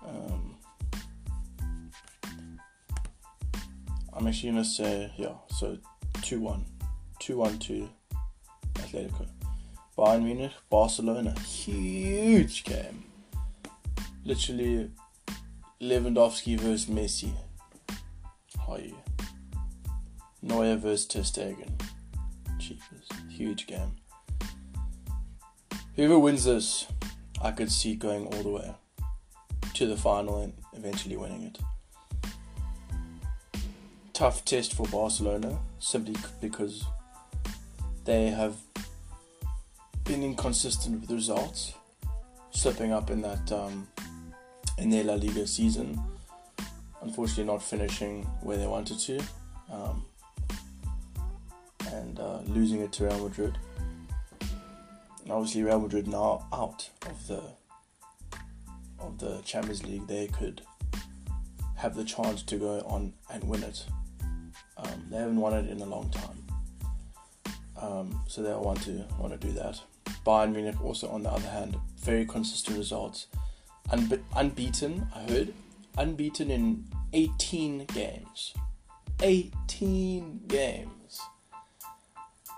Um, 0.05 0.57
I'm 4.12 4.26
actually 4.26 4.50
gonna 4.50 4.64
say 4.64 5.12
yeah. 5.16 5.35
So 5.50 5.78
two 6.22 6.40
one, 6.40 6.64
two 7.20 7.37
one 7.37 7.59
two, 7.59 7.88
Atletico. 8.74 9.28
Bayern 9.96 10.24
Munich, 10.24 10.52
Barcelona, 10.70 11.38
huge 11.40 12.64
game. 12.64 13.05
Literally, 14.24 14.90
Lewandowski 15.81 16.59
versus 16.59 16.87
Messi. 16.87 17.33
You? 18.78 18.96
Neuer 20.40 20.76
versus 20.76 21.07
Ter 21.07 21.20
Stegen. 21.20 21.70
Cheapers, 22.72 23.08
huge 23.28 23.66
game. 23.66 23.96
Whoever 25.94 26.18
wins 26.18 26.44
this, 26.44 26.87
I 27.42 27.50
could 27.50 27.70
see 27.70 27.96
going 27.96 28.26
all 28.26 28.42
the 28.42 28.48
way 28.48 28.74
to 29.74 29.87
the 29.87 29.96
final 29.96 30.40
and 30.40 30.54
eventually 30.72 31.18
winning 31.18 31.42
it. 31.42 31.58
Tough 34.14 34.42
test 34.46 34.72
for 34.72 34.87
Barcelona, 34.87 35.58
simply 35.80 36.16
because 36.40 36.85
they 38.06 38.28
have 38.28 38.56
been 40.04 40.22
inconsistent 40.22 41.02
with 41.02 41.11
results, 41.11 41.74
slipping 42.52 42.90
up 42.90 43.11
in 43.11 43.20
that 43.20 43.52
um, 43.52 43.87
in 44.78 44.88
their 44.88 45.04
La 45.04 45.14
Liga 45.14 45.46
season. 45.46 46.00
Unfortunately, 47.02 47.44
not 47.44 47.62
finishing 47.62 48.22
where 48.40 48.56
they 48.56 48.66
wanted 48.66 48.98
to, 48.98 49.20
um, 49.70 50.06
uh, 52.22 52.40
losing 52.46 52.80
it 52.80 52.92
to 52.92 53.04
Real 53.04 53.28
Madrid. 53.28 53.58
And 55.22 55.32
obviously, 55.32 55.62
Real 55.62 55.80
Madrid 55.80 56.06
now 56.06 56.46
out 56.52 56.88
of 57.08 57.26
the 57.26 57.42
of 58.98 59.18
the 59.18 59.40
Champions 59.44 59.85
League, 59.85 60.06
they 60.06 60.28
could 60.28 60.62
have 61.76 61.96
the 61.96 62.04
chance 62.04 62.42
to 62.44 62.56
go 62.56 62.80
on 62.87 63.12
and 63.30 63.42
win 63.44 63.64
it. 63.64 63.85
Um, 64.76 65.06
they 65.11 65.18
haven't 65.18 65.37
won 65.37 65.52
it 65.54 65.68
in 65.68 65.80
a 65.80 65.85
long 65.85 66.11
time, 66.11 66.44
um, 67.80 68.20
so 68.28 68.42
they'll 68.42 68.62
want 68.62 68.82
to 68.82 69.04
want 69.18 69.32
to 69.32 69.46
do 69.46 69.52
that. 69.54 69.80
Bayern 70.24 70.52
Munich 70.52 70.80
also, 70.85 71.08
on 71.08 71.24
the 71.24 71.30
other 71.30 71.48
hand, 71.48 71.76
very 72.00 72.24
consistent 72.24 72.78
results. 72.78 73.26
Unbe- 73.88 74.22
unbeaten, 74.37 75.08
I 75.14 75.22
heard, 75.22 75.52
unbeaten 75.98 76.50
in 76.52 76.85
18 77.12 77.87
games. 77.87 78.54
18 79.20 80.42
games. 80.46 81.01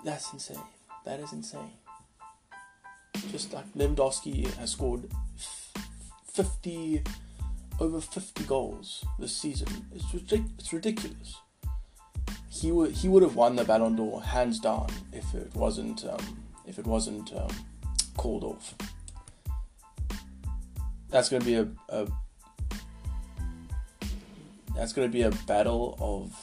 That's 0.05 0.31
insane. 0.31 0.59
That 1.03 1.19
is 1.19 1.33
insane. 1.33 1.71
Just 3.31 3.51
like 3.51 3.65
Lewandowski 3.73 4.53
has 4.57 4.69
scored 4.69 5.09
50, 6.31 7.01
over 7.79 7.99
50 7.99 8.43
goals 8.43 9.03
this 9.17 9.35
season. 9.35 9.67
It's, 9.95 10.05
ridic- 10.05 10.51
it's 10.59 10.71
ridiculous. 10.71 11.37
He 12.49 12.71
would 12.71 12.91
he 12.91 13.09
would 13.09 13.23
have 13.23 13.35
won 13.35 13.55
the 13.57 13.65
Ballon 13.65 13.95
d'Or 13.97 14.21
hands 14.21 14.59
down 14.59 14.87
if 15.11 15.33
it 15.33 15.53
wasn't 15.55 16.05
um, 16.05 16.39
if 16.65 16.79
it 16.79 16.85
wasn't 16.85 17.33
um, 17.33 17.49
called 18.15 18.45
off. 18.45 18.75
That's 21.09 21.27
going 21.27 21.41
to 21.41 21.45
be 21.45 21.55
a, 21.55 21.67
a 21.89 22.07
that's 24.73 24.93
going 24.93 25.09
to 25.09 25.11
be 25.11 25.23
a 25.23 25.31
battle 25.47 25.97
of 25.99 26.33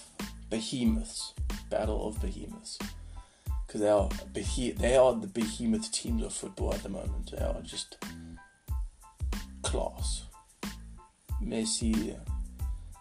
behemoths. 0.51 1.33
Battle 1.71 2.07
of 2.07 2.21
behemoths. 2.21 2.79
Because 3.73 3.81
they 3.81 3.89
are 3.89 4.09
behe- 4.35 4.77
they 4.77 4.97
are 4.97 5.15
the 5.15 5.27
behemoth 5.27 5.91
teams 5.91 6.23
of 6.23 6.35
football 6.35 6.75
at 6.75 6.83
the 6.83 6.91
moment. 6.91 7.31
They 7.31 7.43
are 7.43 7.63
just 7.63 7.97
class. 9.63 10.25
Messi, 11.43 12.15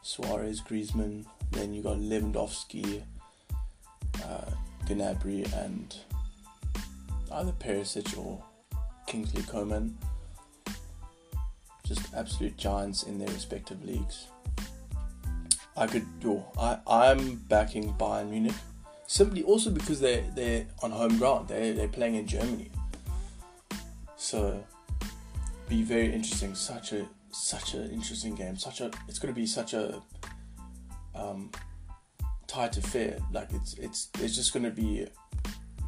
Suarez, 0.02 0.62
Griezmann. 0.62 1.26
Then 1.52 1.74
you 1.74 1.84
got 1.84 1.98
Lewandowski, 1.98 3.04
uh, 4.24 4.52
Gnabry, 4.86 5.52
and 5.62 5.94
either 7.34 7.52
Perisic 7.52 8.18
or 8.18 8.42
Kingsley 9.08 9.44
Coman. 9.44 9.98
Just 11.86 12.14
absolute 12.14 12.56
giants 12.56 13.04
in 13.04 13.20
their 13.20 13.28
respective 13.28 13.84
leagues. 13.84 14.28
I 15.76 15.88
could 15.88 16.08
do. 16.22 16.42
I 16.58 16.78
I'm 16.88 17.36
backing 17.50 17.94
Bayern 17.96 18.30
Munich 18.30 18.56
simply 19.12 19.44
also 19.44 19.70
because 19.70 20.00
they 20.00 20.24
they're 20.36 20.66
on 20.82 20.90
home 20.90 21.18
ground. 21.18 21.50
They 21.50 21.74
they're 21.74 21.90
playing 21.90 22.16
in 22.16 22.26
Germany, 22.28 22.72
so 24.16 24.64
be 25.68 25.84
very 25.84 26.14
interesting. 26.14 26.56
Such 26.56 26.94
a 26.94 27.06
such 27.30 27.74
an 27.74 27.92
interesting 27.92 28.36
game. 28.36 28.56
Such 28.56 28.80
a 28.80 28.90
it's 29.10 29.20
going 29.20 29.34
to 29.34 29.40
be 29.40 29.46
such 29.46 29.74
a 29.74 30.02
um, 31.14 31.52
tight 32.48 32.78
affair. 32.78 33.18
Like 33.34 33.50
it's 33.52 33.74
it's 33.74 34.10
it's 34.22 34.36
just 34.36 34.54
going 34.54 34.64
to 34.64 34.72
be 34.72 35.08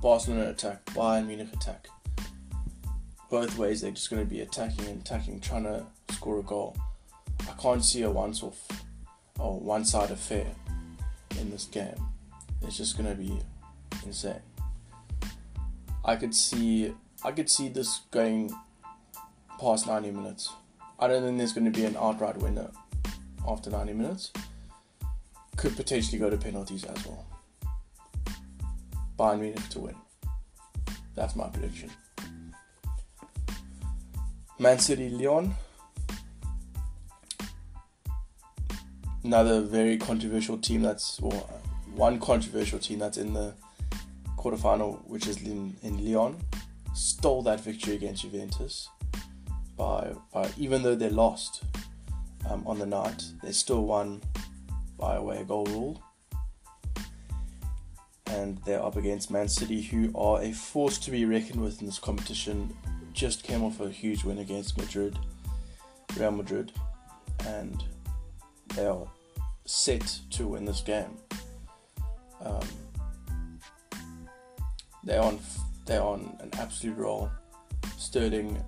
Barcelona 0.02 0.50
attack, 0.50 0.84
Bayern 0.88 1.28
Munich 1.28 1.54
attack. 1.54 1.88
Both 3.30 3.58
ways, 3.58 3.82
they're 3.82 3.92
just 3.92 4.10
going 4.10 4.22
to 4.22 4.30
be 4.30 4.42
attacking 4.42 4.86
and 4.86 5.02
attacking, 5.02 5.40
trying 5.40 5.64
to 5.64 5.86
score 6.12 6.40
a 6.40 6.44
goal. 6.44 6.76
I 7.50 7.54
can't 7.60 7.84
see 7.84 8.04
a 8.04 8.12
once-off 8.12 8.68
or 9.40 9.60
one-side 9.60 10.12
affair 10.12 10.46
in 11.40 11.50
this 11.50 11.66
game. 11.66 12.13
It's 12.64 12.78
just 12.78 12.98
to 12.98 13.16
be 13.16 13.40
insane. 14.06 14.42
I 16.06 16.16
could 16.16 16.34
see 16.36 16.94
I 17.24 17.32
could 17.32 17.50
see 17.50 17.70
this 17.70 18.02
going 18.12 18.54
past 19.60 19.88
90 19.88 20.12
minutes. 20.12 20.52
I 21.00 21.08
don't 21.08 21.24
think 21.24 21.38
there's 21.38 21.54
going 21.54 21.72
to 21.72 21.72
be 21.72 21.86
an 21.86 21.96
outright 21.96 22.38
winner 22.38 22.70
after 23.48 23.70
90 23.70 23.94
minutes. 23.94 24.32
Could 25.56 25.76
potentially 25.76 26.18
go 26.18 26.30
to 26.30 26.38
penalties 26.38 26.84
as 26.84 27.06
well. 27.06 27.26
Bayern 29.18 29.40
Munich 29.40 29.70
to 29.70 29.80
win. 29.80 29.96
That's 31.16 31.36
my 31.36 31.48
prediction. 31.48 31.90
Man 34.60 34.80
City 34.80 35.10
Lyon. 35.10 35.54
Another 39.24 39.62
very 39.62 39.98
controversial 39.98 40.58
team 40.58 40.82
that's, 40.82 41.22
well, 41.22 41.63
one 41.96 42.20
controversial 42.20 42.80
team 42.80 43.00
that's 43.00 43.18
in 43.18 43.34
the 43.34 43.54
quarterfinal, 44.38 45.06
which 45.08 45.28
is 45.28 45.42
in, 45.42 45.76
in 45.84 46.04
Lyon, 46.04 46.38
stole 46.94 47.42
that 47.44 47.62
victory 47.62 47.96
against 47.96 48.24
Juventus 48.24 48.90
by, 49.78 50.14
by 50.34 50.50
even 50.58 50.84
though 50.84 50.96
they 50.96 51.10
lost 51.10 51.64
um, 52.50 52.66
on 52.68 52.80
the 52.80 52.86
night, 52.86 53.24
they 53.42 53.52
still 53.52 53.86
won 53.86 54.22
by 54.98 55.16
away 55.16 55.44
goal 55.48 55.66
rule. 55.66 56.04
And 58.28 58.58
they're 58.66 58.84
up 58.84 58.96
against 58.96 59.30
Man 59.30 59.48
City, 59.48 59.82
who 59.82 60.12
are 60.16 60.42
a 60.42 60.52
force 60.52 60.98
to 61.00 61.12
be 61.12 61.26
reckoned 61.26 61.62
with 61.62 61.82
in 61.82 61.86
this 61.86 62.00
competition. 62.00 62.76
Just 63.14 63.44
came 63.44 63.64
off 63.64 63.80
a 63.80 63.90
huge 63.90 64.24
win 64.24 64.40
against 64.40 64.78
Madrid, 64.78 65.20
Real 66.18 66.32
Madrid, 66.32 66.72
and 67.46 67.84
they 68.76 68.88
are 68.88 69.08
set 69.66 70.20
to 70.32 70.48
win 70.48 70.66
this 70.66 70.82
game. 70.82 71.18
Um, 72.44 72.68
they're 75.04 75.22
on 75.22 75.40
they're 75.86 76.02
on 76.02 76.38
an 76.40 76.50
absolute 76.60 76.98
roll. 76.98 77.30
Sterling 77.98 78.64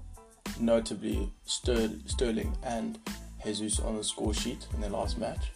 notably 0.59 1.31
Sterling 1.45 2.57
and 2.63 2.99
Jesus 3.43 3.79
on 3.79 3.97
the 3.97 4.03
score 4.03 4.33
sheet 4.33 4.65
in 4.73 4.81
their 4.81 4.89
last 4.89 5.17
match, 5.17 5.51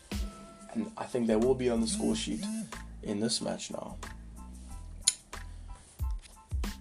and 0.74 0.92
I 0.98 1.06
think 1.06 1.28
they 1.28 1.36
will 1.36 1.56
be 1.56 1.70
on 1.70 1.82
the 1.82 1.88
score 1.88 2.16
sheet 2.16 2.44
in 3.04 3.20
this 3.20 3.42
match 3.42 3.72
now. 3.72 3.98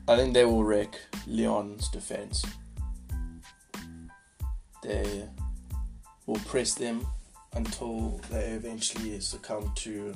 I 0.06 0.16
think 0.16 0.34
they 0.34 0.44
will 0.44 0.64
wreck 0.64 0.98
Lyon's 1.26 1.88
defense. 1.88 2.44
They 4.82 5.24
will 6.26 6.40
press 6.46 6.74
them 6.74 7.06
until 7.54 8.20
they 8.30 8.50
eventually 8.50 9.18
succumb 9.20 9.72
to 9.76 10.14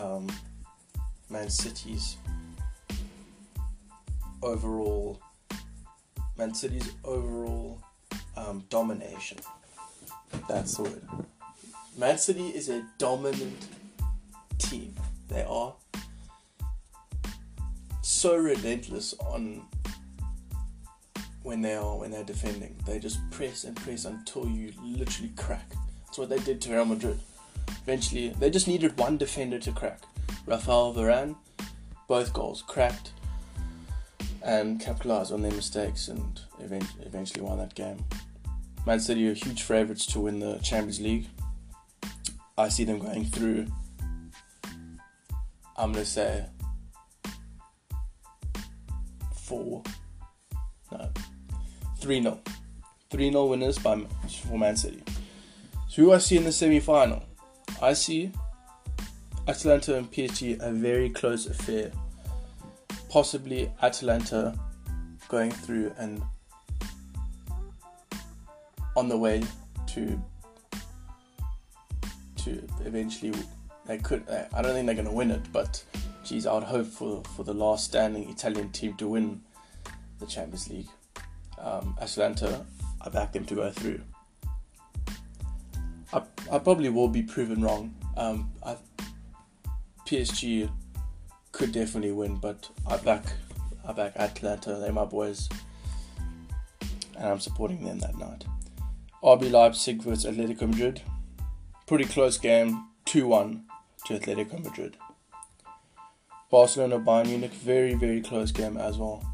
um, 0.00 0.26
Man 1.28 1.50
City's 1.50 2.16
overall 4.42 5.20
Man 6.38 6.54
City's 6.54 6.90
overall 7.04 7.80
um, 8.36 8.64
domination. 8.70 9.38
That's 10.48 10.76
the 10.76 10.84
word. 10.84 11.02
Man 11.98 12.16
City 12.18 12.48
is 12.48 12.68
a 12.70 12.82
dominant 12.98 13.66
team. 14.58 14.94
They 15.28 15.42
are 15.42 15.74
so 18.00 18.36
relentless 18.36 19.14
on 19.20 19.62
when 21.42 21.62
they 21.62 21.74
are 21.74 21.98
when 21.98 22.10
they're 22.10 22.24
defending. 22.24 22.74
They 22.86 22.98
just 22.98 23.18
press 23.30 23.64
and 23.64 23.76
press 23.76 24.04
until 24.06 24.48
you 24.48 24.72
literally 24.82 25.32
crack. 25.36 25.68
That's 26.06 26.18
what 26.18 26.30
they 26.30 26.38
did 26.38 26.60
to 26.62 26.72
Real 26.72 26.86
Madrid. 26.86 27.20
Eventually, 27.82 28.30
they 28.38 28.50
just 28.50 28.68
needed 28.68 28.98
one 28.98 29.16
defender 29.16 29.58
to 29.58 29.72
crack. 29.72 30.00
Rafael 30.46 30.94
Varane, 30.94 31.36
both 32.08 32.32
goals 32.32 32.62
cracked 32.62 33.12
and 34.42 34.80
capitalised 34.80 35.32
on 35.32 35.42
their 35.42 35.52
mistakes 35.52 36.08
and 36.08 36.40
eventually 36.60 37.42
won 37.42 37.58
that 37.58 37.74
game. 37.74 38.04
Man 38.86 39.00
City 39.00 39.28
are 39.28 39.34
huge 39.34 39.62
favourites 39.62 40.06
to 40.06 40.20
win 40.20 40.40
the 40.40 40.58
Champions 40.58 41.00
League. 41.00 41.26
I 42.56 42.68
see 42.68 42.84
them 42.84 42.98
going 42.98 43.24
through. 43.24 43.66
I'm 45.76 45.92
going 45.92 46.04
to 46.04 46.10
say 46.10 46.46
four, 49.34 49.82
no, 50.92 51.10
3 52.00 52.22
0. 52.22 52.40
3 53.10 53.30
0 53.30 53.46
winners 53.46 53.78
by, 53.78 54.00
for 54.42 54.58
Man 54.58 54.76
City. 54.76 55.02
So, 55.88 56.02
who 56.02 56.12
I 56.12 56.18
see 56.18 56.36
in 56.36 56.44
the 56.44 56.52
semi 56.52 56.80
final? 56.80 57.22
I 57.82 57.94
see 57.94 58.30
Atalanta 59.48 59.96
and 59.96 60.10
PSG 60.12 60.60
a 60.60 60.70
very 60.70 61.08
close 61.08 61.46
affair 61.46 61.90
possibly 63.08 63.70
Atalanta 63.82 64.54
going 65.28 65.50
through 65.50 65.92
and 65.98 66.22
on 68.96 69.08
the 69.08 69.16
way 69.16 69.42
to 69.88 70.22
to 72.36 72.62
eventually 72.84 73.32
they 73.86 73.98
could 73.98 74.24
I 74.28 74.62
don't 74.62 74.74
think 74.74 74.86
they're 74.86 74.94
going 74.94 75.06
to 75.06 75.12
win 75.12 75.30
it 75.30 75.42
but 75.52 75.82
geez 76.24 76.46
I 76.46 76.54
would 76.54 76.64
hope 76.64 76.86
for 76.86 77.22
for 77.34 77.44
the 77.44 77.54
last 77.54 77.86
standing 77.86 78.28
Italian 78.28 78.70
team 78.70 78.94
to 78.98 79.08
win 79.08 79.40
the 80.18 80.26
Champions 80.26 80.68
League. 80.68 80.88
Um, 81.58 81.96
Atalanta 82.00 82.66
I 83.00 83.08
back 83.08 83.32
them 83.32 83.46
to 83.46 83.54
go 83.54 83.70
through 83.70 84.02
I, 86.50 86.58
probably 86.58 86.88
will 86.88 87.08
be 87.08 87.22
proven 87.22 87.62
wrong 87.62 87.94
um, 88.16 88.50
I, 88.64 88.76
PSG 90.06 90.70
could 91.52 91.72
definitely 91.72 92.12
win, 92.12 92.36
but 92.36 92.68
I 92.86 92.96
back 92.98 93.24
I 93.86 93.92
back 93.92 94.16
Atalanta. 94.16 94.74
They're 94.74 94.92
my 94.92 95.04
boys, 95.04 95.48
and 97.16 97.28
I'm 97.28 97.40
supporting 97.40 97.84
them 97.84 97.98
that 98.00 98.18
night. 98.18 98.44
RB 99.22 99.50
Leipzig 99.50 100.02
versus 100.02 100.24
Atletico 100.24 100.68
Madrid. 100.68 101.02
Pretty 101.86 102.04
close 102.04 102.38
game, 102.38 102.86
2-1 103.06 103.62
to 104.06 104.18
Atletico 104.18 104.62
Madrid. 104.62 104.96
Barcelona 106.50 106.98
Bayern 106.98 107.28
Munich, 107.28 107.52
very 107.52 107.94
very 107.94 108.20
close 108.20 108.52
game 108.52 108.76
as 108.76 108.98
well. 108.98 109.24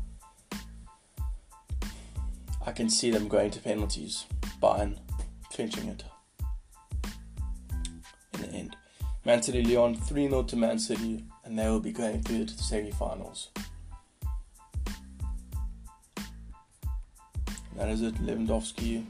I 2.65 2.73
can 2.73 2.91
see 2.91 3.11
them 3.11 3.29
going 3.29 3.51
to 3.53 3.61
penalties. 3.61 4.27
Bayern 4.61 4.99
clinching 5.51 5.89
it 5.89 6.05
in 8.37 8.43
the 8.43 8.57
end. 8.57 8.77
Man 9.25 9.43
City 9.43 9.63
Lyon 9.63 9.97
3 9.97 10.29
0 10.29 10.43
to 10.45 10.57
Man 10.57 10.79
City 10.79 11.25
and 11.45 11.59
they 11.59 11.69
will 11.69 11.81
be 11.81 11.93
going 11.93 12.23
through 12.23 12.45
to 12.45 12.57
the 12.57 12.63
semi-finals. 12.63 13.51
That 17.77 17.89
is 17.91 18.03
it. 18.03 18.15
Lewandowski 18.17 19.05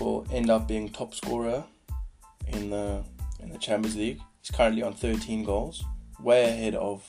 will 0.00 0.26
end 0.32 0.48
up 0.48 0.66
being 0.66 0.88
top 0.88 1.14
scorer 1.14 1.64
in 2.48 2.70
the 2.70 3.04
in 3.40 3.50
the 3.50 3.58
Champions 3.58 3.96
League. 3.96 4.20
He's 4.40 4.50
currently 4.50 4.82
on 4.82 4.94
13 4.94 5.44
goals, 5.44 5.84
way 6.18 6.44
ahead 6.44 6.74
of 6.74 7.04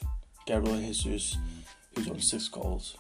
Gabriel 0.46 0.78
Jesus, 0.78 1.38
who's 1.96 2.10
on 2.10 2.20
six 2.20 2.50
goals, 2.50 2.98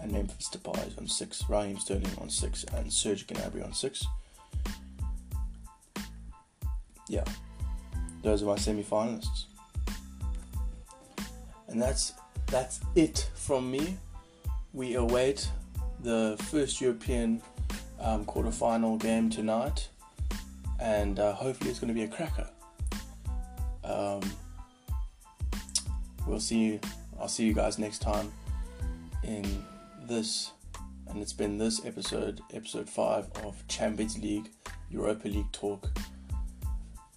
and 0.00 0.12
Memphis 0.12 0.50
Depay 0.50 0.88
is 0.88 0.98
on 0.98 1.08
six, 1.08 1.42
Raheem 1.48 1.78
Sterling 1.78 2.10
on 2.20 2.28
six, 2.28 2.64
and 2.64 2.92
Serge 2.92 3.26
Gnabry 3.26 3.64
on 3.64 3.72
six. 3.72 4.06
Yeah, 7.08 7.24
those 8.22 8.42
are 8.42 8.46
my 8.46 8.56
semi-finalists, 8.56 9.44
and 11.68 11.80
that's 11.80 12.12
that's 12.46 12.80
it 12.94 13.30
from 13.34 13.70
me. 13.70 13.96
We 14.74 14.94
await 14.94 15.48
the 16.00 16.36
first 16.50 16.80
European 16.80 17.40
um, 17.98 18.24
quarter-final 18.26 18.98
game 18.98 19.30
tonight, 19.30 19.88
and 20.80 21.18
uh, 21.18 21.32
hopefully 21.32 21.70
it's 21.70 21.78
going 21.78 21.88
to 21.88 21.94
be 21.94 22.04
a 22.04 22.08
cracker. 22.08 22.48
Um, 23.84 24.20
we'll 26.26 26.40
see 26.40 26.58
you. 26.58 26.80
I'll 27.18 27.28
see 27.28 27.44
you 27.46 27.54
guys 27.54 27.78
next 27.78 28.00
time 28.00 28.30
in 29.24 29.64
this, 30.06 30.52
and 31.08 31.22
it's 31.22 31.32
been 31.32 31.56
this 31.56 31.84
episode, 31.86 32.42
episode 32.52 32.88
five 32.88 33.26
of 33.42 33.66
Champions 33.66 34.18
League, 34.18 34.50
Europa 34.90 35.26
League 35.26 35.50
talk 35.52 35.90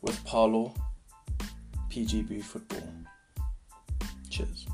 with 0.01 0.23
Paulo, 0.23 0.73
PGB 1.89 2.43
Football. 2.43 2.89
Cheers. 4.29 4.65